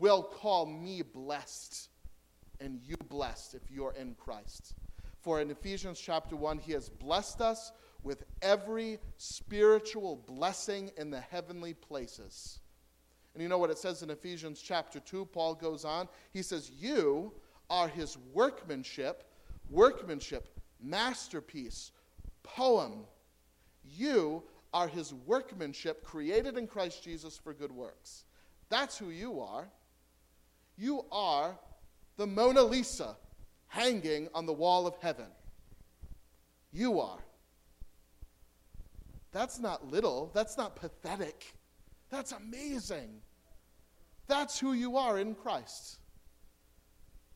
[0.01, 1.91] will call me blessed,
[2.59, 4.75] and you blessed if you're in Christ.
[5.21, 7.71] For in Ephesians chapter 1, he has blessed us
[8.03, 12.59] with every spiritual blessing in the heavenly places.
[13.35, 15.27] And you know what it says in Ephesians chapter 2?
[15.27, 16.09] Paul goes on.
[16.33, 17.33] He says, You
[17.71, 19.23] are his workmanship,
[19.71, 20.49] workmanship,
[20.83, 21.93] masterpiece,
[22.43, 23.05] poem.
[23.85, 28.25] You are his workmanship created in Christ Jesus for good works.
[28.69, 29.69] That's who you are.
[30.79, 31.59] You are
[32.17, 33.17] the Mona Lisa
[33.69, 35.27] hanging on the wall of heaven.
[36.73, 37.19] You are.
[39.33, 40.31] That's not little.
[40.35, 41.55] That's not pathetic.
[42.11, 43.21] That's amazing.
[44.27, 45.99] That's who you are in Christ.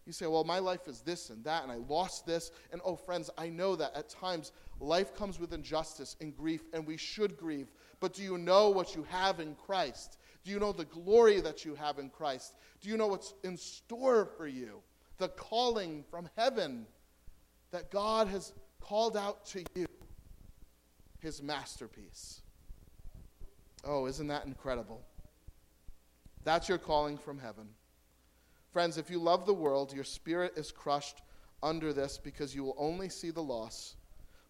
[0.06, 2.52] You say, well, my life is this and that, and I lost this.
[2.70, 6.86] And oh, friends, I know that at times life comes with injustice and grief, and
[6.86, 7.72] we should grieve.
[7.98, 10.18] But do you know what you have in Christ?
[10.44, 12.54] Do you know the glory that you have in Christ?
[12.80, 14.80] Do you know what's in store for you?
[15.18, 16.86] The calling from heaven
[17.72, 19.86] that God has called out to you,
[21.18, 22.42] his masterpiece.
[23.84, 25.02] Oh, isn't that incredible?
[26.44, 27.66] That's your calling from heaven.
[28.76, 31.22] Friends, if you love the world, your spirit is crushed
[31.62, 33.96] under this because you will only see the loss.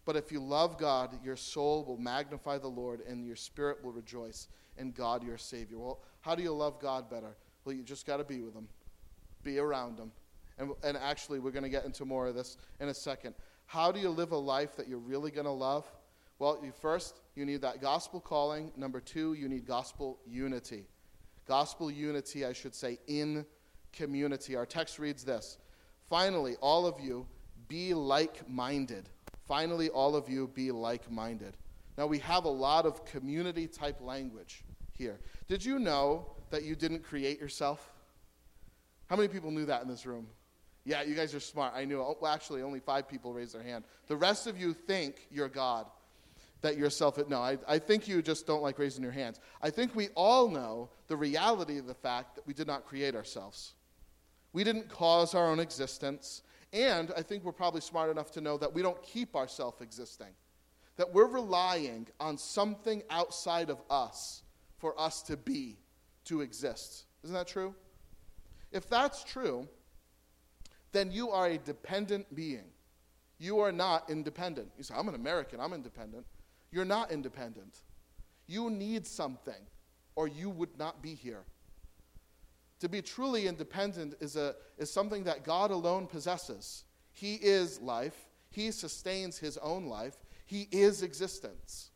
[0.03, 3.93] But if you love God, your soul will magnify the Lord and your spirit will
[3.93, 5.77] rejoice in God your Savior.
[5.77, 7.37] Well, how do you love God better?
[7.63, 8.67] Well, you just got to be with Him,
[9.43, 10.11] be around Him.
[10.57, 13.33] And, and actually, we're going to get into more of this in a second.
[13.65, 15.89] How do you live a life that you're really going to love?
[16.37, 18.73] Well, you, first, you need that gospel calling.
[18.75, 20.83] Number two, you need gospel unity.
[21.47, 23.45] Gospel unity, I should say, in
[23.93, 24.55] community.
[24.55, 25.57] Our text reads this
[26.09, 27.27] Finally, all of you
[27.67, 29.09] be like minded.
[29.47, 31.55] Finally, all of you be like minded.
[31.97, 34.63] Now, we have a lot of community type language
[34.97, 35.19] here.
[35.47, 37.91] Did you know that you didn't create yourself?
[39.09, 40.27] How many people knew that in this room?
[40.85, 41.73] Yeah, you guys are smart.
[41.75, 41.99] I knew.
[41.99, 43.83] Oh, well, actually, only five people raised their hand.
[44.07, 45.85] The rest of you think you're God,
[46.61, 47.17] that you're self.
[47.27, 49.39] No, I, I think you just don't like raising your hands.
[49.61, 53.15] I think we all know the reality of the fact that we did not create
[53.15, 53.73] ourselves.
[54.57, 56.41] We didn't cause our own existence.
[56.73, 60.33] And I think we're probably smart enough to know that we don't keep ourselves existing,
[60.95, 64.41] that we're relying on something outside of us
[64.79, 65.77] for us to be,
[66.25, 67.05] to exist.
[67.23, 67.75] Isn't that true?
[68.71, 69.67] If that's true,
[70.91, 72.71] then you are a dependent being.
[73.37, 74.71] You are not independent.
[74.75, 76.25] You say, I'm an American, I'm independent.
[76.71, 77.77] You're not independent.
[78.47, 79.67] You need something,
[80.15, 81.43] or you would not be here.
[82.79, 86.83] To be truly independent is, a, is something that God alone possesses.
[87.11, 91.91] He is life, He sustains His own life, He is existence.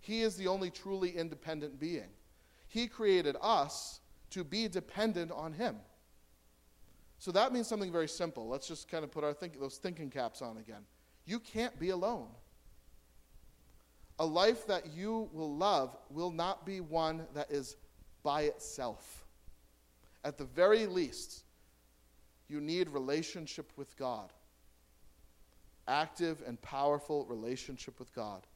[0.00, 2.10] He is the only truly independent being.
[2.68, 4.00] He created us
[4.30, 5.76] to be dependent on Him.
[7.18, 8.48] So that means something very simple.
[8.48, 10.82] Let's just kind of put our think, those thinking caps on again.
[11.24, 12.28] You can't be alone.
[14.20, 17.76] A life that you will love will not be one that is
[18.22, 19.26] by itself.
[20.24, 21.44] At the very least,
[22.48, 24.32] you need relationship with God.
[25.86, 28.46] Active and powerful relationship with God.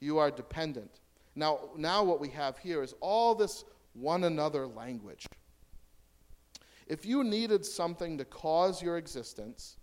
[0.00, 1.00] You are dependent.
[1.34, 5.26] Now, now what we have here is all this one another language.
[6.86, 9.76] If you needed something to cause your existence,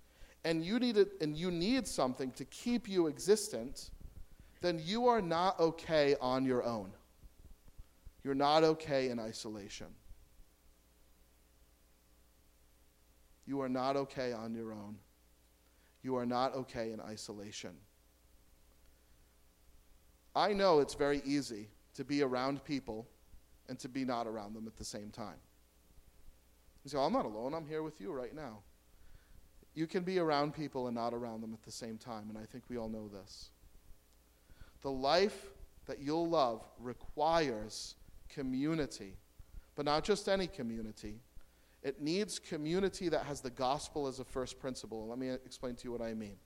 [0.46, 3.90] and you needed and you need something to keep you existent,
[4.62, 6.92] then you are not okay on your own.
[8.24, 9.88] You're not okay in isolation.
[13.46, 14.98] You are not okay on your own.
[16.02, 17.72] You are not okay in isolation.
[20.36, 23.08] I know it's very easy to be around people
[23.70, 25.38] and to be not around them at the same time.
[26.84, 27.54] You say, I'm not alone.
[27.54, 28.60] I'm here with you right now.
[29.74, 32.46] You can be around people and not around them at the same time, and I
[32.46, 33.50] think we all know this.
[34.82, 35.48] The life
[35.86, 37.96] that you'll love requires
[38.30, 39.18] community,
[39.76, 41.20] but not just any community,
[41.86, 45.08] it needs community that has the gospel as a first principle.
[45.08, 46.38] Let me explain to you what I mean.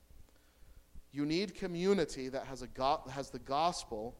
[1.12, 4.14] You need community that has, a go- has the gospel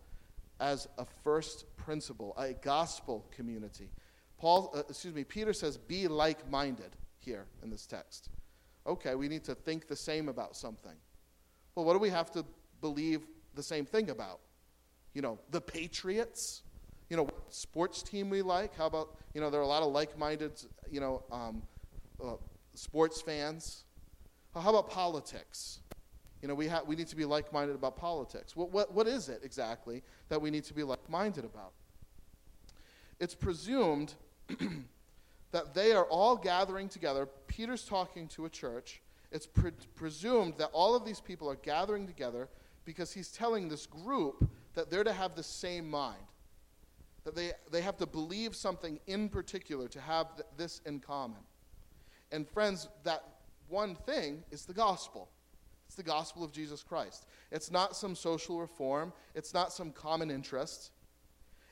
[0.60, 3.90] as a first principle, a gospel community.
[4.38, 8.30] Paul, uh, excuse me, Peter says, be like minded here in this text.
[8.86, 10.96] Okay, we need to think the same about something.
[11.74, 12.46] Well, what do we have to
[12.80, 14.40] believe the same thing about?
[15.12, 16.62] You know, the Patriots?
[17.10, 18.74] You know, what sports team we like?
[18.76, 20.52] How about, you know, there are a lot of like minded,
[20.90, 21.62] you know, um,
[22.24, 22.34] uh,
[22.74, 23.84] sports fans.
[24.54, 25.80] How about politics?
[26.40, 28.56] You know, we, ha- we need to be like minded about politics.
[28.56, 31.72] What, what, what is it exactly that we need to be like minded about?
[33.18, 34.14] It's presumed
[35.52, 37.28] that they are all gathering together.
[37.46, 39.02] Peter's talking to a church.
[39.30, 42.48] It's pre- presumed that all of these people are gathering together
[42.84, 46.22] because he's telling this group that they're to have the same mind,
[47.30, 51.38] that they, they have to believe something in particular to have th- this in common.
[52.32, 53.22] And, friends, that
[53.68, 55.30] one thing is the gospel.
[55.86, 57.26] It's the gospel of Jesus Christ.
[57.52, 60.90] It's not some social reform, it's not some common interest.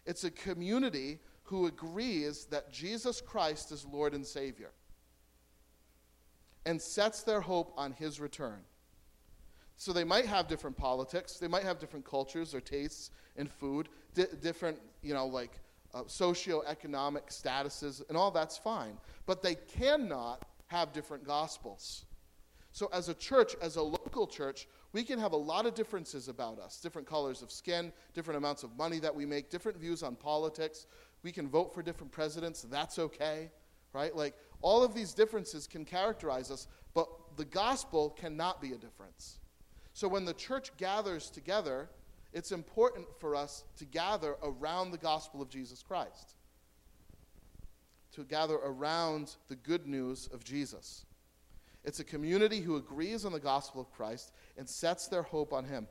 [0.07, 4.71] It's a community who agrees that Jesus Christ is Lord and Savior
[6.67, 8.61] and sets their hope on his return.
[9.77, 13.89] So they might have different politics, they might have different cultures or tastes in food,
[14.19, 15.53] di- different, you know, like
[15.95, 18.99] uh, socioeconomic statuses, and all that's fine.
[19.27, 22.05] But they cannot have different gospels.
[22.73, 26.29] So, as a church, as a local church, we can have a lot of differences
[26.29, 30.03] about us different colors of skin, different amounts of money that we make, different views
[30.03, 30.87] on politics.
[31.23, 33.51] We can vote for different presidents, that's okay,
[33.93, 34.15] right?
[34.15, 39.39] Like, all of these differences can characterize us, but the gospel cannot be a difference.
[39.95, 41.89] So, when the church gathers together,
[42.39, 46.37] it's important for us to gather around the gospel of Jesus Christ,
[48.13, 51.05] to gather around the good news of Jesus.
[51.85, 55.65] It's a community who agrees on the gospel of Christ and sets their hope on
[55.65, 55.89] Him.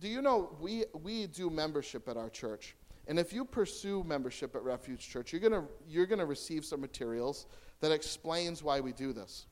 [0.00, 2.76] Do you know we, we do membership at our church?
[3.06, 6.80] And if you pursue membership at Refuge Church, you're going you're going to receive some
[6.80, 7.46] materials
[7.80, 9.46] that explains why we do this.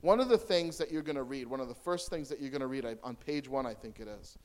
[0.00, 2.40] One of the things that you're going to read, one of the first things that
[2.40, 4.38] you're going to read on page one, I think it is,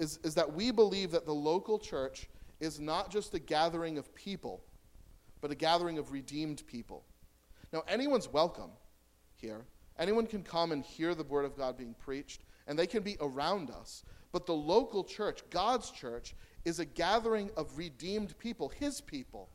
[0.00, 2.28] is, is that we believe that the local church
[2.58, 4.64] is not just a gathering of people,
[5.40, 7.04] but a gathering of redeemed people.
[7.72, 8.70] Now, anyone's welcome
[9.36, 9.64] here.
[9.98, 13.16] Anyone can come and hear the word of God being preached, and they can be
[13.20, 14.02] around us.
[14.32, 16.34] But the local church, God's church,
[16.64, 19.48] is a gathering of redeemed people, His people,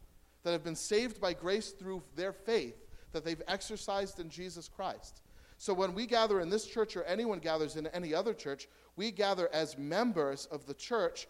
[0.44, 5.22] that have been saved by grace through their faith that they've exercised in Jesus Christ.
[5.58, 9.12] So when we gather in this church or anyone gathers in any other church, we
[9.12, 11.28] gather as members of the church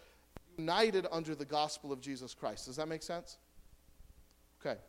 [0.58, 2.66] united under the gospel of Jesus Christ.
[2.66, 3.38] Does that make sense?
[4.62, 4.80] Okay.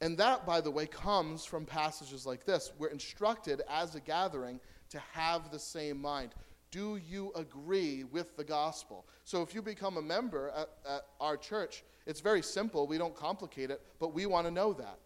[0.00, 2.72] And that, by the way, comes from passages like this.
[2.78, 4.60] We're instructed as a gathering
[4.90, 6.34] to have the same mind.
[6.70, 9.06] Do you agree with the gospel?
[9.24, 12.86] So if you become a member at, at our church, it's very simple.
[12.86, 14.98] We don't complicate it, but we want to know that.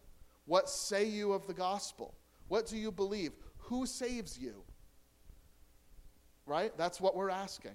[0.45, 2.13] What say you of the gospel?
[2.47, 3.33] What do you believe?
[3.57, 4.63] Who saves you?
[6.45, 6.75] Right?
[6.77, 7.71] That's what we're asking.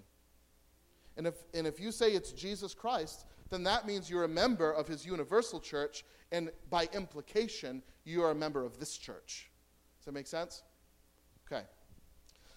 [1.16, 4.70] And if, and if you say it's Jesus Christ, then that means you're a member
[4.70, 9.50] of his universal church, and by implication, you are a member of this church.
[9.98, 10.62] Does that make sense?
[11.46, 11.64] Okay.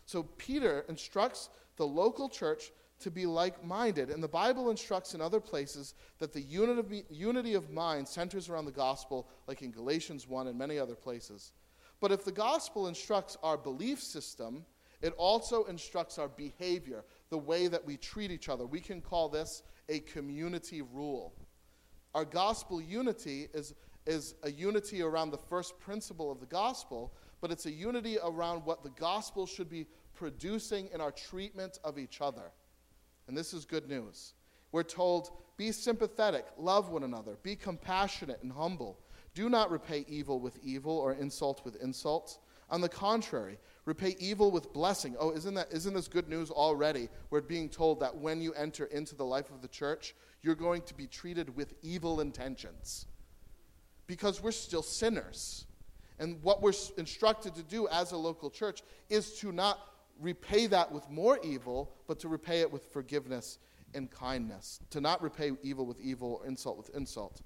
[0.06, 4.10] So Peter instructs the local church to be like minded.
[4.10, 8.72] And the Bible instructs in other places that the unity of mind centers around the
[8.72, 11.54] gospel, like in Galatians 1 and many other places.
[12.00, 14.66] But if the gospel instructs our belief system,
[15.04, 18.66] it also instructs our behavior, the way that we treat each other.
[18.66, 21.34] We can call this a community rule.
[22.16, 23.74] Our gospel unity is,
[24.06, 28.66] is a unity around the first principle of the gospel, but it's a unity around
[28.66, 32.54] what the gospel should be producing in our treatment of each other.
[33.28, 34.36] And this is good news.
[34.72, 39.00] We're told, be sympathetic, love one another, be compassionate and humble.
[39.34, 42.40] Do not repay evil with evil or insult with insult.
[42.70, 45.16] On the contrary, repay evil with blessing.
[45.20, 47.10] Oh, isn't, that, isn't this good news already?
[47.30, 50.82] We're being told that when you enter into the life of the church, you're going
[50.84, 53.06] to be treated with evil intentions
[54.08, 55.66] because we're still sinners.
[56.20, 59.80] And what we're instructed to do as a local church is to not
[60.20, 63.58] repay that with more evil, but to repay it with forgiveness
[63.94, 64.80] and kindness.
[64.92, 67.42] To not repay evil with evil or insult with insult.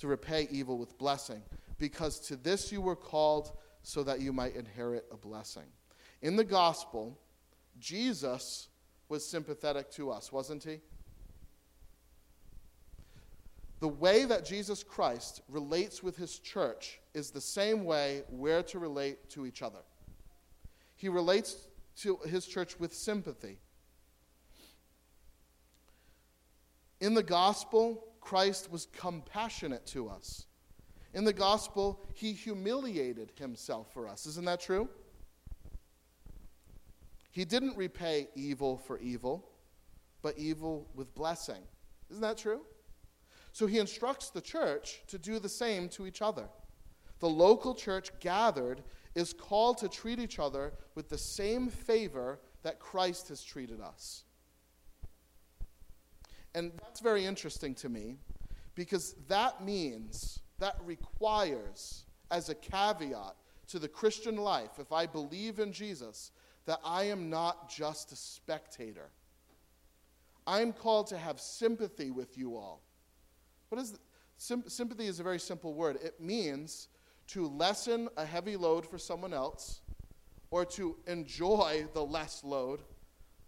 [0.00, 1.42] To repay evil with blessing.
[1.78, 3.52] Because to this you were called
[3.82, 5.66] so that you might inherit a blessing.
[6.20, 7.18] In the gospel,
[7.78, 8.68] Jesus
[9.08, 10.80] was sympathetic to us, wasn't he?
[13.80, 18.78] The way that Jesus Christ relates with his church is the same way we're to
[18.78, 19.80] relate to each other.
[20.94, 21.56] he relates
[21.96, 23.58] to his church with sympathy.
[27.00, 30.46] In the gospel, Christ was compassionate to us.
[31.14, 34.26] In the gospel, he humiliated himself for us.
[34.26, 34.88] Isn't that true?
[37.30, 39.48] He didn't repay evil for evil,
[40.22, 41.62] but evil with blessing.
[42.10, 42.60] Isn't that true?
[43.52, 46.48] So he instructs the church to do the same to each other.
[47.20, 48.82] The local church gathered
[49.14, 54.24] is called to treat each other with the same favor that Christ has treated us.
[56.54, 58.16] And that's very interesting to me
[58.74, 63.34] because that means, that requires, as a caveat
[63.66, 66.30] to the Christian life, if I believe in Jesus,
[66.66, 69.10] that I am not just a spectator.
[70.46, 72.80] I'm called to have sympathy with you all.
[73.70, 73.98] What is
[74.36, 75.96] sim- sympathy is a very simple word.
[75.96, 76.86] It means
[77.28, 79.80] to lessen a heavy load for someone else
[80.52, 82.82] or to enjoy the less load.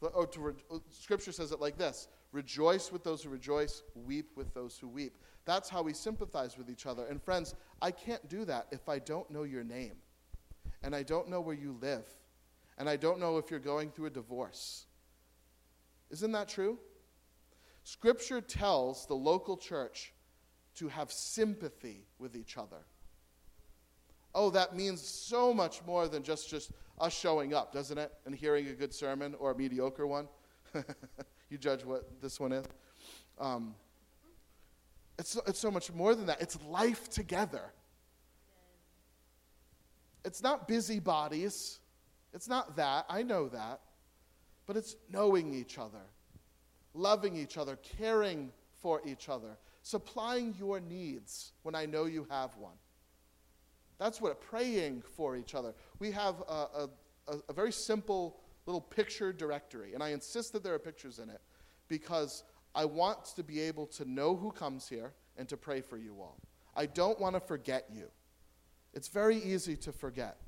[0.01, 4.53] Or to re- scripture says it like this Rejoice with those who rejoice, weep with
[4.53, 5.17] those who weep.
[5.45, 7.07] That's how we sympathize with each other.
[7.07, 9.97] And friends, I can't do that if I don't know your name,
[10.83, 12.07] and I don't know where you live,
[12.79, 14.87] and I don't know if you're going through a divorce.
[16.11, 16.79] Isn't that true?
[17.83, 20.15] Scripture tells the local church
[20.77, 22.87] to have sympathy with each other.
[24.35, 28.13] Oh, that means so much more than just, just us showing up, doesn't it?
[28.27, 30.29] And hearing a good sermon or a mediocre one.
[31.51, 32.65] you judge what this one is.
[33.39, 33.75] Um,
[35.19, 36.41] it's, it's so much more than that.
[36.41, 37.73] It's life together.
[40.25, 41.79] It's not busybodies.
[42.33, 43.05] It's not that.
[43.09, 43.81] I know that.
[44.67, 46.01] But it's knowing each other,
[46.95, 48.51] loving each other, caring
[48.81, 52.73] for each other, supplying your needs when I know you have one.
[53.99, 55.75] That's what praying for each other.
[55.99, 56.89] We have a,
[57.29, 61.29] a, a, very simple little picture directory, and I insist that there are pictures in
[61.29, 61.41] it
[61.89, 62.43] because
[62.75, 66.17] I want to be able to know who comes here and to pray for you
[66.21, 66.39] all.
[66.77, 68.11] I don't want to forget you.
[68.93, 70.39] It's very easy to forget.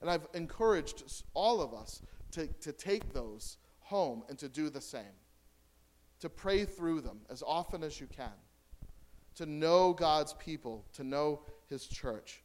[0.00, 1.02] And I've encouraged
[1.34, 2.02] all of us
[2.32, 5.16] to, to take those home and to do the same,
[6.20, 8.32] to pray through them as often as you can,
[9.36, 12.42] to know God's people, to know His church.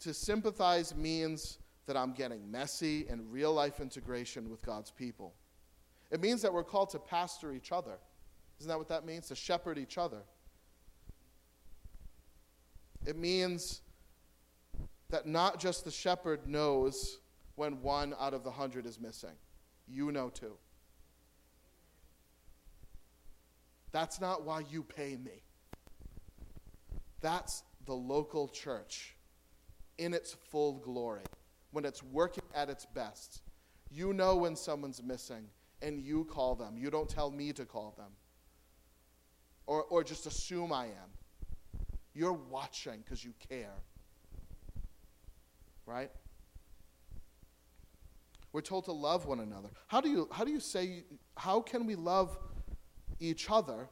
[0.00, 5.34] To sympathize means that I'm getting messy in real life integration with God's people.
[6.10, 7.98] It means that we're called to pastor each other.
[8.58, 9.28] Isn't that what that means?
[9.28, 10.22] To shepherd each other.
[13.06, 13.80] It means
[15.08, 17.18] that not just the shepherd knows
[17.54, 19.34] when one out of the hundred is missing,
[19.88, 20.52] you know too.
[23.92, 25.42] That's not why you pay me.
[27.20, 29.16] That's the local church
[29.98, 31.24] in its full glory,
[31.72, 33.42] when it's working at its best.
[33.90, 35.48] You know when someone's missing,
[35.82, 36.76] and you call them.
[36.76, 38.10] You don't tell me to call them
[39.70, 41.10] or, or just assume I am.
[42.12, 43.76] You're watching because you care.
[45.86, 46.10] Right?
[48.52, 49.68] We're told to love one another.
[49.86, 51.04] How do you, how do you say,
[51.36, 52.36] how can we love
[53.20, 53.88] each other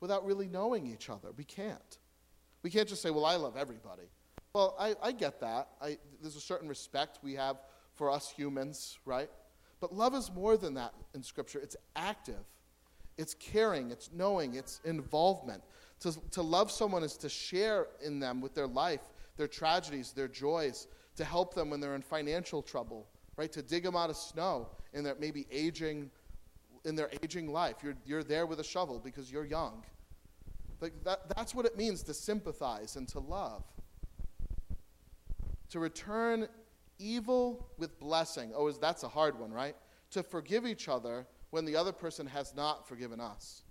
[0.00, 1.30] without really knowing each other?
[1.34, 1.98] We can't.
[2.62, 4.02] We can't just say, well, I love everybody.
[4.54, 5.68] Well, I, I get that.
[5.80, 7.56] I, there's a certain respect we have
[7.94, 9.30] for us humans, right?
[9.82, 11.58] But love is more than that in Scripture.
[11.58, 12.44] It's active,
[13.18, 15.60] it's caring, it's knowing, it's involvement.
[16.02, 19.00] To, to love someone is to share in them with their life,
[19.36, 23.50] their tragedies, their joys, to help them when they're in financial trouble, right?
[23.50, 26.12] To dig them out of snow in their maybe aging,
[26.84, 27.78] in their aging life.
[27.82, 29.82] You're, you're there with a shovel because you're young.
[30.80, 33.64] Like that, that's what it means to sympathize and to love
[35.72, 36.46] to return
[37.02, 38.52] evil with blessing.
[38.54, 39.76] Oh, that's a hard one, right?
[40.12, 43.62] To forgive each other when the other person has not forgiven us.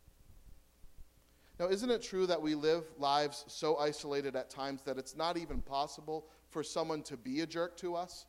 [1.60, 5.38] Now, isn't it true that we live lives so isolated at times that it's not
[5.38, 8.26] even possible for someone to be a jerk to us?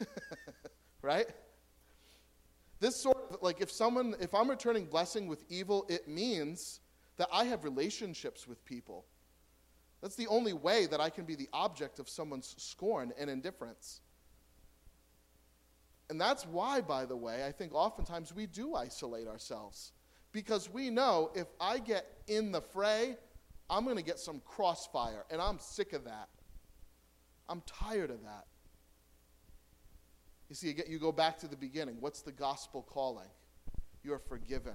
[1.02, 1.26] right?
[2.78, 6.80] This sort of, like, if someone, if I'm returning blessing with evil, it means
[7.16, 9.04] that I have relationships with people
[10.02, 14.00] that's the only way that I can be the object of someone's scorn and indifference.
[16.10, 19.92] And that's why, by the way, I think oftentimes we do isolate ourselves.
[20.32, 23.16] Because we know if I get in the fray,
[23.70, 26.28] I'm going to get some crossfire, and I'm sick of that.
[27.48, 28.46] I'm tired of that.
[30.48, 31.96] You see, you, go back to the beginning.
[32.00, 33.28] What's the gospel calling?
[34.02, 34.74] You're forgiven,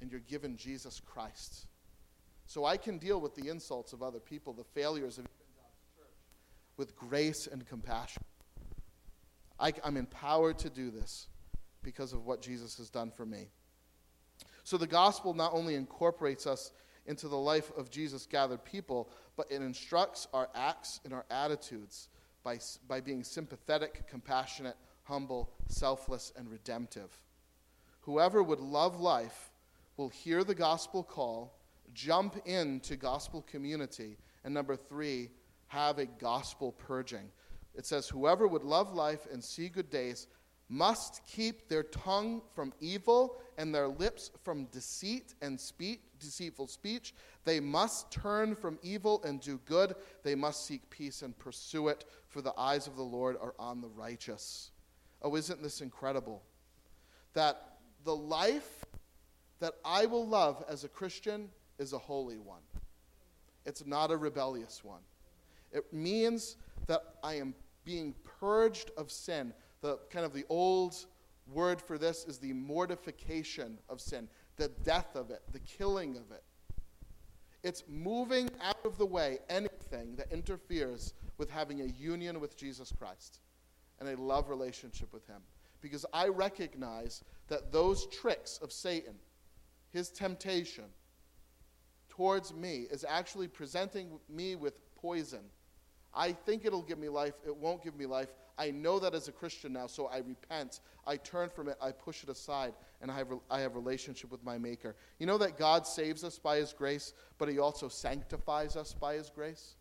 [0.00, 1.66] and you're given Jesus Christ.
[2.46, 5.26] So I can deal with the insults of other people, the failures of
[6.76, 8.22] with grace and compassion.
[9.58, 11.28] I, am empowered to do this
[11.82, 13.48] because of what Jesus has done for me.
[14.64, 16.72] So the gospel not only incorporates us
[17.06, 22.08] into the life of Jesus' gathered people, but it instructs our acts and our attitudes
[22.42, 27.10] by, by being sympathetic, compassionate, humble, selfless, and redemptive.
[28.00, 29.50] Whoever would love life
[29.96, 31.56] will hear the gospel call,
[31.96, 35.30] jump into gospel community, and number three,
[35.68, 37.30] have a gospel purging.
[37.74, 40.28] It says, Whoever would love life and see good days
[40.68, 47.14] must keep their tongue from evil and their lips from deceit and speech, deceitful speech.
[47.44, 49.94] They must turn from evil and do good.
[50.22, 53.80] They must seek peace and pursue it, for the eyes of the Lord are on
[53.80, 54.70] the righteous.
[55.22, 56.42] Oh, isn't this incredible?
[57.32, 58.84] That the life
[59.60, 62.62] that I will love as a Christian is a holy one.
[63.64, 65.00] It's not a rebellious one.
[65.72, 66.56] It means
[66.86, 67.54] that I am
[67.84, 69.52] being purged of sin.
[69.80, 70.94] The kind of the old
[71.52, 76.30] word for this is the mortification of sin, the death of it, the killing of
[76.32, 76.42] it.
[77.62, 82.92] It's moving out of the way anything that interferes with having a union with Jesus
[82.96, 83.40] Christ
[83.98, 85.40] and a love relationship with Him.
[85.80, 89.14] Because I recognize that those tricks of Satan,
[89.92, 90.84] his temptation
[92.16, 95.40] towards me, is actually presenting me with poison.
[96.14, 98.28] I think it'll give me life, it won't give me life.
[98.58, 100.80] I know that as a Christian now, so I repent.
[101.06, 104.42] I turn from it, I push it aside, and I have, I have relationship with
[104.42, 104.96] my Maker.
[105.18, 109.14] You know that God saves us by His grace, but He also sanctifies us by
[109.14, 109.76] His grace?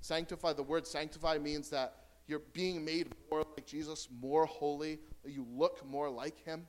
[0.00, 1.96] Sanctify, the word sanctify means that
[2.28, 6.66] you're being made more like Jesus, more holy, you look more like him.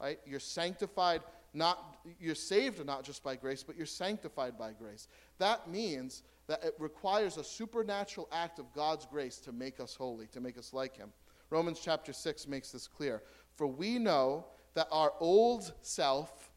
[0.00, 0.18] Right?
[0.26, 1.22] You're sanctified
[1.56, 5.08] not you're saved not just by grace, but you're sanctified by grace.
[5.38, 10.26] That means that it requires a supernatural act of God's grace to make us holy,
[10.28, 11.10] to make us like him.
[11.50, 13.22] Romans chapter 6 makes this clear.
[13.54, 16.50] For we know that our old self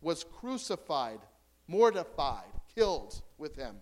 [0.00, 1.20] was crucified,
[1.66, 2.44] mortified,
[2.74, 3.76] killed with him,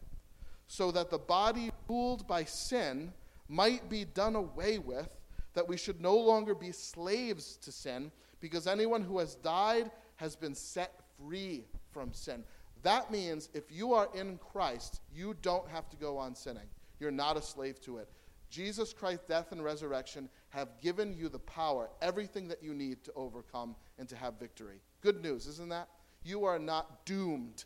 [0.67, 3.13] so that the body ruled by sin
[3.49, 5.15] might be done away with,
[5.55, 8.11] that we should no longer be slaves to sin,
[8.41, 9.91] because anyone who has died
[10.23, 12.45] has been set free from sin.
[12.85, 16.69] That means if you are in Christ, you don't have to go on sinning.
[17.01, 18.09] You're not a slave to it.
[18.49, 23.13] Jesus Christ's death and resurrection have given you the power, everything that you need to
[23.17, 24.77] overcome and to have victory.
[25.01, 25.89] Good news, isn't that?
[26.23, 27.65] You are not doomed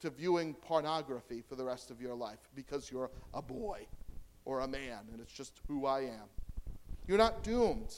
[0.00, 3.86] to viewing pornography for the rest of your life because you're a boy
[4.46, 6.30] or a man, and it's just who I am.
[7.06, 7.94] You're not doomed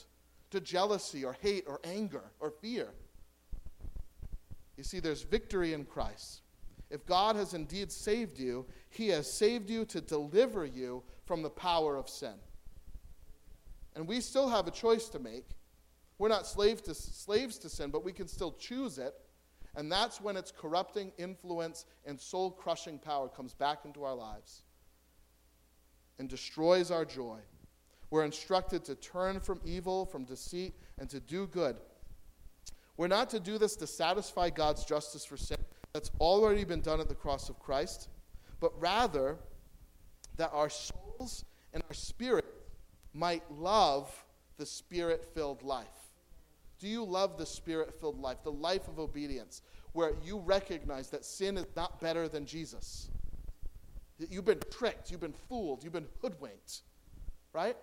[0.50, 2.88] to jealousy or hate or anger or fear.
[4.82, 6.40] You see, there's victory in Christ.
[6.90, 11.50] If God has indeed saved you, He has saved you to deliver you from the
[11.50, 12.34] power of sin.
[13.94, 15.46] And we still have a choice to make.
[16.18, 19.14] We're not slaves to, slaves to sin, but we can still choose it.
[19.76, 24.64] And that's when its corrupting influence and soul crushing power comes back into our lives
[26.18, 27.38] and destroys our joy.
[28.10, 31.76] We're instructed to turn from evil, from deceit, and to do good.
[32.96, 35.58] We're not to do this to satisfy God's justice for sin.
[35.92, 38.08] That's already been done at the cross of Christ,
[38.60, 39.36] but rather
[40.36, 42.44] that our souls and our spirit
[43.14, 44.10] might love
[44.56, 45.86] the spirit filled life.
[46.78, 49.62] Do you love the spirit filled life, the life of obedience,
[49.92, 53.10] where you recognize that sin is not better than Jesus?
[54.18, 56.82] That You've been tricked, you've been fooled, you've been hoodwinked,
[57.52, 57.76] right?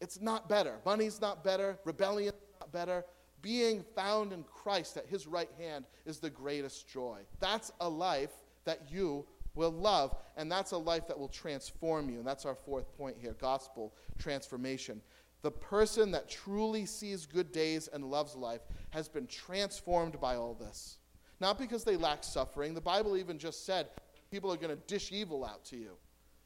[0.00, 0.78] It's not better.
[0.84, 3.04] Money's not better, rebellion is not better.
[3.42, 7.20] Being found in Christ at his right hand is the greatest joy.
[7.38, 8.32] That's a life
[8.64, 12.18] that you will love, and that's a life that will transform you.
[12.18, 15.00] And that's our fourth point here gospel transformation.
[15.42, 20.54] The person that truly sees good days and loves life has been transformed by all
[20.54, 20.98] this.
[21.40, 22.74] Not because they lack suffering.
[22.74, 23.88] The Bible even just said
[24.30, 25.92] people are going to dish evil out to you.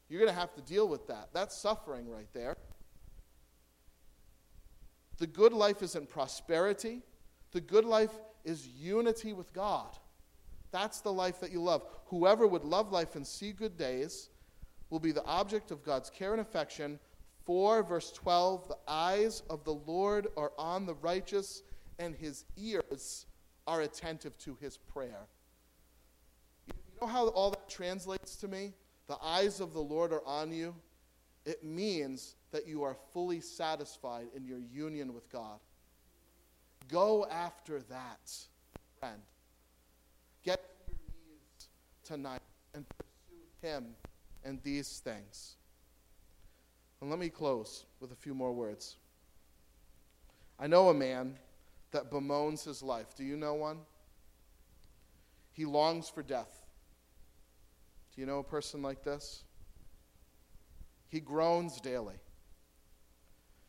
[0.09, 1.29] You're going to have to deal with that.
[1.33, 2.57] That's suffering right there.
[5.21, 7.03] The good life isn't prosperity,
[7.53, 8.13] the good life
[8.43, 9.99] is unity with God.
[10.73, 11.85] That's the life that you love.
[12.07, 14.31] Whoever would love life and see good days
[14.89, 16.99] will be the object of God's care and affection.
[17.45, 21.65] 4, verse 12 The eyes of the Lord are on the righteous,
[21.99, 23.27] and his ears
[23.67, 25.27] are attentive to his prayer
[26.67, 28.73] You know how all that translates to me?
[29.07, 30.75] The eyes of the Lord are on you.
[31.45, 35.59] It means that you are fully satisfied in your union with God.
[36.89, 38.31] Go after that,
[38.99, 39.21] friend.
[40.45, 41.69] Get to your knees
[42.05, 42.43] tonight
[42.75, 43.87] and pursue Him
[44.45, 45.57] and these things.
[47.01, 48.97] And let me close with a few more words.
[50.59, 51.37] I know a man
[51.93, 53.15] that bemoans his life.
[53.17, 53.79] Do you know one?
[55.53, 56.67] He longs for death.
[58.15, 59.45] Do you know a person like this?
[61.11, 62.15] He groans daily.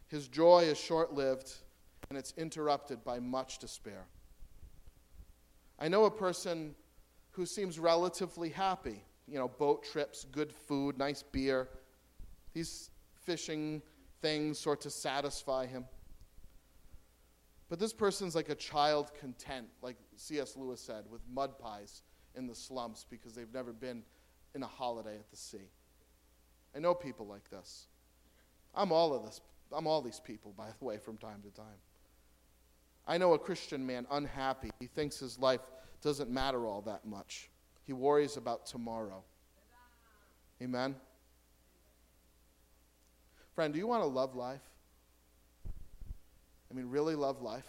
[0.08, 1.52] His joy is short lived
[2.10, 4.06] and it's interrupted by much despair.
[5.80, 6.76] I know a person
[7.32, 9.04] who seems relatively happy.
[9.28, 11.70] You know, boat trips, good food, nice beer.
[12.54, 12.92] These
[13.24, 13.82] fishing
[14.22, 15.86] things sort of satisfy him.
[17.70, 20.58] But this person's like a child content, like C.S.
[20.58, 22.04] Lewis said, with mud pies
[22.36, 24.04] in the slumps because they've never been
[24.54, 25.70] in a holiday at the sea.
[26.76, 27.88] I know people like this.
[28.74, 29.42] I'm all of this.
[29.72, 31.80] I'm all these people, by the way, from time to time.
[33.08, 34.70] I know a Christian man unhappy.
[34.80, 35.62] He thinks his life
[36.02, 37.50] doesn't matter all that much.
[37.84, 39.24] He worries about tomorrow.
[40.62, 40.96] Amen.
[43.56, 44.62] Friend, do you want to love life?
[46.70, 47.66] I mean, really love life?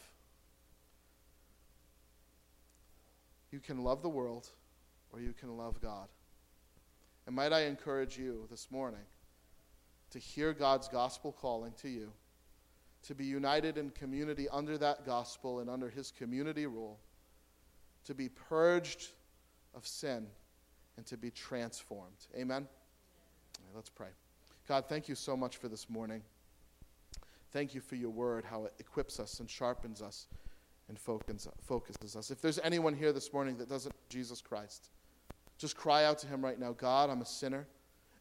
[3.50, 4.48] You can love the world
[5.12, 6.08] or you can love God.
[7.26, 9.00] And might I encourage you this morning
[10.10, 12.12] to hear God's gospel calling to you,
[13.04, 16.98] to be united in community under that gospel and under his community rule,
[18.04, 19.08] to be purged
[19.74, 20.26] of sin,
[20.96, 22.26] and to be transformed.
[22.36, 22.66] Amen?
[23.74, 24.08] Let's pray.
[24.68, 26.22] God, thank you so much for this morning.
[27.52, 30.26] Thank you for your word, how it equips us and sharpens us
[30.88, 32.30] and focuses us.
[32.30, 34.90] If there's anyone here this morning that doesn't Jesus Christ,
[35.62, 37.68] just cry out to him right now God, I'm a sinner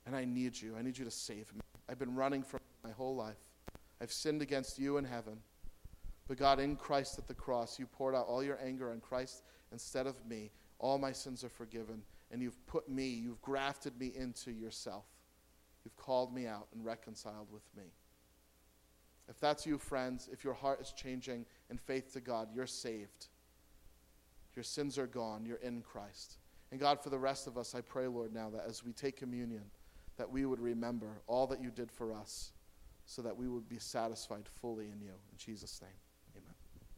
[0.05, 0.75] and I need you.
[0.77, 1.61] I need you to save me.
[1.89, 3.35] I've been running from my whole life.
[3.99, 5.39] I've sinned against you in heaven.
[6.27, 9.41] But God, in Christ at the cross, you poured out all your anger on Christ
[9.71, 10.51] instead of me.
[10.77, 12.03] All my sins are forgiven.
[12.31, 15.05] And you've put me, you've grafted me into yourself.
[15.83, 17.91] You've called me out and reconciled with me.
[19.27, 23.29] If that's you, friends, if your heart is changing in faith to God, you're saved.
[24.55, 25.43] Your sins are gone.
[25.43, 26.37] You're in Christ.
[26.71, 29.17] And God, for the rest of us, I pray, Lord, now that as we take
[29.17, 29.63] communion,
[30.17, 32.53] that we would remember all that you did for us
[33.05, 35.11] so that we would be satisfied fully in you.
[35.11, 35.91] In Jesus' name.